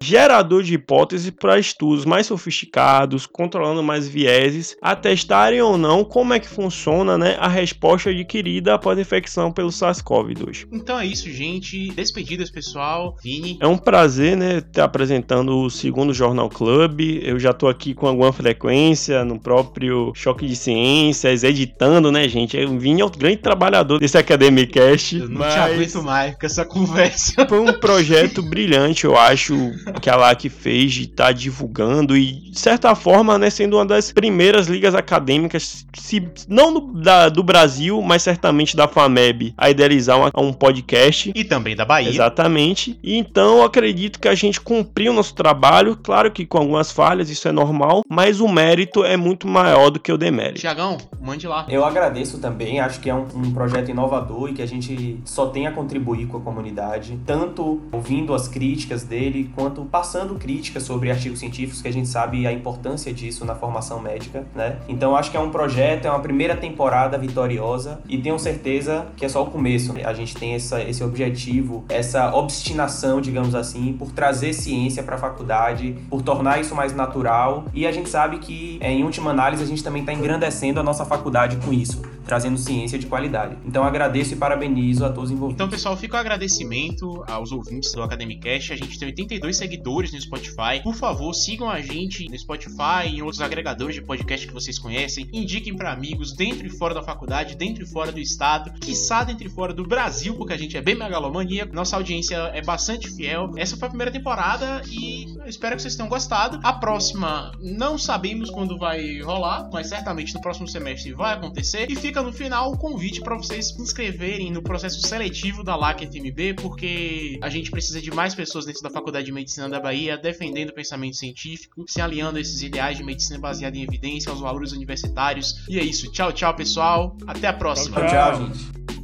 gerador 0.00 0.62
de 0.62 0.74
hipóteses 0.74 1.30
para 1.30 1.58
estudos 1.58 2.04
mais 2.04 2.26
sofisticados, 2.26 3.26
controlando 3.26 3.82
mais 3.82 4.08
vieses, 4.08 4.76
atestarem 4.80 5.60
ou 5.60 5.76
não 5.76 6.04
como 6.04 6.34
é 6.34 6.40
que 6.40 6.48
funciona 6.48 7.16
né, 7.18 7.36
a 7.38 7.48
resposta 7.48 8.10
adquirida 8.10 8.74
após 8.74 8.98
a 8.98 9.02
infecção 9.02 9.52
pelo 9.52 9.70
SARS-CoV-2. 9.70 10.68
Então 10.72 10.98
é 10.98 11.06
isso, 11.06 11.30
gente. 11.30 11.90
Despedidas, 11.92 12.50
pessoal. 12.50 13.16
Vini. 13.22 13.58
É 13.60 13.66
um 13.66 13.78
prazer, 13.78 14.36
né, 14.36 14.58
estar 14.58 14.84
apresentando 14.84 15.58
o 15.58 15.70
segundo 15.70 16.12
Jornal 16.12 16.48
Club. 16.48 17.00
Eu 17.22 17.38
já 17.38 17.50
estou 17.50 17.68
aqui 17.68 17.94
com 17.94 18.06
alguma 18.06 18.32
frequência 18.32 19.24
no 19.24 19.38
próprio 19.38 20.12
Choque 20.14 20.46
de 20.46 20.56
Ciências, 20.56 21.42
editando, 21.42 22.12
né, 22.12 22.28
gente? 22.28 22.56
O 22.64 22.78
Vini 22.78 23.00
é 23.00 23.04
o 23.04 23.10
grande 23.10 23.38
trabalhador 23.38 23.98
desse 23.98 24.18
Academicast. 24.18 25.18
Eu 25.18 25.28
não 25.28 25.40
mas... 25.40 25.54
te 25.54 25.58
aguento 25.58 26.02
mais 26.02 26.34
com 26.36 26.46
essa 26.46 26.64
conversa. 26.64 27.46
Foi 27.48 27.60
um 27.60 27.72
projeto 27.72 28.42
brilhante, 28.48 29.04
eu 29.04 29.16
acho 29.16 29.56
que 30.00 30.10
a 30.10 30.16
LAC 30.16 30.48
fez 30.48 30.92
de 30.92 31.02
estar 31.04 31.26
tá 31.26 31.32
divulgando 31.32 32.16
e, 32.16 32.32
de 32.32 32.58
certa 32.58 32.94
forma, 32.94 33.38
né, 33.38 33.50
sendo 33.50 33.76
uma 33.76 33.86
das 33.86 34.12
primeiras 34.12 34.66
ligas 34.66 34.94
acadêmicas, 34.94 35.86
se 35.94 36.28
não 36.48 36.72
do, 36.72 36.80
da, 37.00 37.28
do 37.28 37.42
Brasil, 37.42 38.00
mas 38.02 38.22
certamente 38.22 38.76
da 38.76 38.88
FAMEB, 38.88 39.54
a 39.56 39.70
idealizar 39.70 40.18
uma, 40.18 40.30
um 40.36 40.52
podcast. 40.52 41.32
E 41.34 41.44
também 41.44 41.76
da 41.76 41.84
Bahia. 41.84 42.08
Exatamente. 42.08 42.98
E 43.02 43.16
então, 43.16 43.62
acredito 43.62 44.20
que 44.20 44.28
a 44.28 44.34
gente 44.34 44.60
cumpriu 44.60 45.12
nosso 45.12 45.34
trabalho, 45.34 45.96
claro 45.96 46.30
que 46.30 46.44
com 46.44 46.58
algumas 46.58 46.90
falhas, 46.90 47.30
isso 47.30 47.48
é 47.48 47.52
normal, 47.52 48.02
mas 48.08 48.40
o 48.40 48.48
mérito 48.48 49.04
é 49.04 49.16
muito 49.16 49.46
maior 49.46 49.90
do 49.90 50.00
que 50.00 50.12
o 50.12 50.18
demérito. 50.18 50.60
Tiagão, 50.60 50.98
mande 51.20 51.46
lá. 51.46 51.66
Eu 51.68 51.84
agradeço 51.84 52.38
também, 52.38 52.80
acho 52.80 53.00
que 53.00 53.10
é 53.10 53.14
um, 53.14 53.26
um 53.34 53.52
projeto 53.52 53.90
inovador 53.90 54.50
e 54.50 54.54
que 54.54 54.62
a 54.62 54.66
gente 54.66 55.20
só 55.24 55.46
tem 55.46 55.66
a 55.66 55.72
contribuir 55.72 56.26
com 56.26 56.38
a 56.38 56.40
comunidade, 56.40 57.18
tanto 57.26 57.82
ouvindo 57.92 58.34
as 58.34 58.48
críticas 58.48 59.02
dele, 59.02 59.50
quanto 59.54 59.75
passando 59.84 60.34
críticas 60.34 60.82
sobre 60.82 61.10
artigos 61.10 61.38
científicos, 61.38 61.82
que 61.82 61.88
a 61.88 61.92
gente 61.92 62.08
sabe 62.08 62.46
a 62.46 62.52
importância 62.52 63.12
disso 63.12 63.44
na 63.44 63.54
formação 63.54 64.00
médica, 64.00 64.46
né? 64.54 64.78
Então 64.88 65.16
acho 65.16 65.30
que 65.30 65.36
é 65.36 65.40
um 65.40 65.50
projeto, 65.50 66.06
é 66.06 66.10
uma 66.10 66.20
primeira 66.20 66.56
temporada 66.56 67.18
vitoriosa 67.18 68.00
e 68.08 68.18
tenho 68.18 68.38
certeza 68.38 69.06
que 69.16 69.24
é 69.24 69.28
só 69.28 69.42
o 69.42 69.46
começo. 69.46 69.94
A 70.04 70.12
gente 70.12 70.34
tem 70.34 70.54
essa, 70.54 70.82
esse 70.82 71.02
objetivo, 71.02 71.84
essa 71.88 72.34
obstinação, 72.34 73.20
digamos 73.20 73.54
assim, 73.54 73.92
por 73.92 74.12
trazer 74.12 74.52
ciência 74.52 75.02
para 75.02 75.16
a 75.16 75.18
faculdade, 75.18 75.96
por 76.08 76.22
tornar 76.22 76.60
isso 76.60 76.74
mais 76.74 76.94
natural 76.94 77.64
e 77.74 77.86
a 77.86 77.92
gente 77.92 78.08
sabe 78.08 78.38
que, 78.38 78.78
em 78.82 79.04
última 79.04 79.30
análise, 79.30 79.62
a 79.62 79.66
gente 79.66 79.82
também 79.82 80.02
está 80.02 80.12
engrandecendo 80.12 80.80
a 80.80 80.82
nossa 80.82 81.04
faculdade 81.04 81.56
com 81.56 81.72
isso, 81.72 82.02
trazendo 82.26 82.58
ciência 82.58 82.98
de 82.98 83.06
qualidade. 83.06 83.56
Então 83.64 83.84
agradeço 83.84 84.34
e 84.34 84.36
parabenizo 84.36 85.04
a 85.04 85.10
todos 85.10 85.30
envolvidos. 85.30 85.54
Então, 85.54 85.68
pessoal, 85.68 85.96
fica 85.96 86.16
o 86.16 86.20
agradecimento 86.20 87.24
aos 87.26 87.52
ouvintes 87.52 87.92
do 87.92 88.02
Academicast. 88.02 88.72
A 88.72 88.76
gente 88.76 88.98
tem 88.98 89.08
82 89.08 89.56
seguidores 89.56 90.12
no 90.12 90.20
Spotify. 90.20 90.82
Por 90.82 90.94
favor, 90.94 91.32
sigam 91.32 91.70
a 91.70 91.80
gente 91.80 92.28
no 92.28 92.38
Spotify 92.38 93.06
e 93.06 93.18
em 93.18 93.22
outros 93.22 93.40
agregadores 93.40 93.94
de 93.94 94.02
podcast 94.02 94.46
que 94.46 94.52
vocês 94.52 94.78
conhecem. 94.78 95.28
Indiquem 95.32 95.76
para 95.76 95.92
amigos 95.92 96.32
dentro 96.32 96.66
e 96.66 96.70
fora 96.70 96.94
da 96.94 97.02
faculdade, 97.02 97.54
dentro 97.54 97.84
e 97.84 97.86
fora 97.86 98.10
do 98.10 98.18
estado, 98.18 98.72
quiçá 98.80 99.22
dentro 99.22 99.46
e 99.46 99.50
fora 99.50 99.72
do 99.72 99.86
Brasil, 99.86 100.34
porque 100.34 100.52
a 100.52 100.58
gente 100.58 100.76
é 100.76 100.82
bem 100.82 100.94
megalomaníaco. 100.94 101.74
Nossa 101.74 101.96
audiência 101.96 102.36
é 102.52 102.62
bastante 102.62 103.08
fiel. 103.08 103.52
Essa 103.56 103.76
foi 103.76 103.86
a 103.86 103.90
primeira 103.90 104.10
temporada 104.10 104.82
e 104.90 105.35
espero 105.48 105.76
que 105.76 105.82
vocês 105.82 105.96
tenham 105.96 106.08
gostado. 106.08 106.60
A 106.62 106.72
próxima, 106.72 107.52
não 107.60 107.98
sabemos 107.98 108.50
quando 108.50 108.78
vai 108.78 109.20
rolar, 109.20 109.68
mas 109.72 109.88
certamente 109.88 110.34
no 110.34 110.40
próximo 110.40 110.66
semestre 110.68 111.12
vai 111.12 111.34
acontecer. 111.34 111.90
E 111.90 111.96
fica 111.96 112.22
no 112.22 112.32
final 112.32 112.72
o 112.72 112.78
convite 112.78 113.20
para 113.20 113.36
vocês 113.36 113.68
se 113.68 113.80
inscreverem 113.80 114.50
no 114.50 114.62
processo 114.62 115.00
seletivo 115.06 115.62
da 115.62 115.76
LAC 115.76 116.06
FMB, 116.06 116.54
porque 116.60 117.38
a 117.42 117.48
gente 117.48 117.70
precisa 117.70 118.00
de 118.00 118.10
mais 118.10 118.34
pessoas 118.34 118.66
dentro 118.66 118.82
da 118.82 118.90
Faculdade 118.90 119.26
de 119.26 119.32
Medicina 119.32 119.68
da 119.68 119.80
Bahia 119.80 120.16
defendendo 120.16 120.70
o 120.70 120.74
pensamento 120.74 121.16
científico, 121.16 121.84
se 121.86 122.00
alinhando 122.00 122.38
a 122.38 122.40
esses 122.40 122.62
ideais 122.62 122.96
de 122.96 123.04
medicina 123.04 123.38
baseada 123.38 123.76
em 123.76 123.82
evidência, 123.82 124.30
aos 124.30 124.40
valores 124.40 124.72
universitários. 124.72 125.64
E 125.68 125.78
é 125.78 125.82
isso. 125.82 126.10
Tchau, 126.10 126.32
tchau, 126.32 126.54
pessoal. 126.54 127.16
Até 127.26 127.48
a 127.48 127.52
próxima. 127.52 128.00
tchau, 128.00 128.08
tchau 128.08 128.46
gente. 128.46 128.95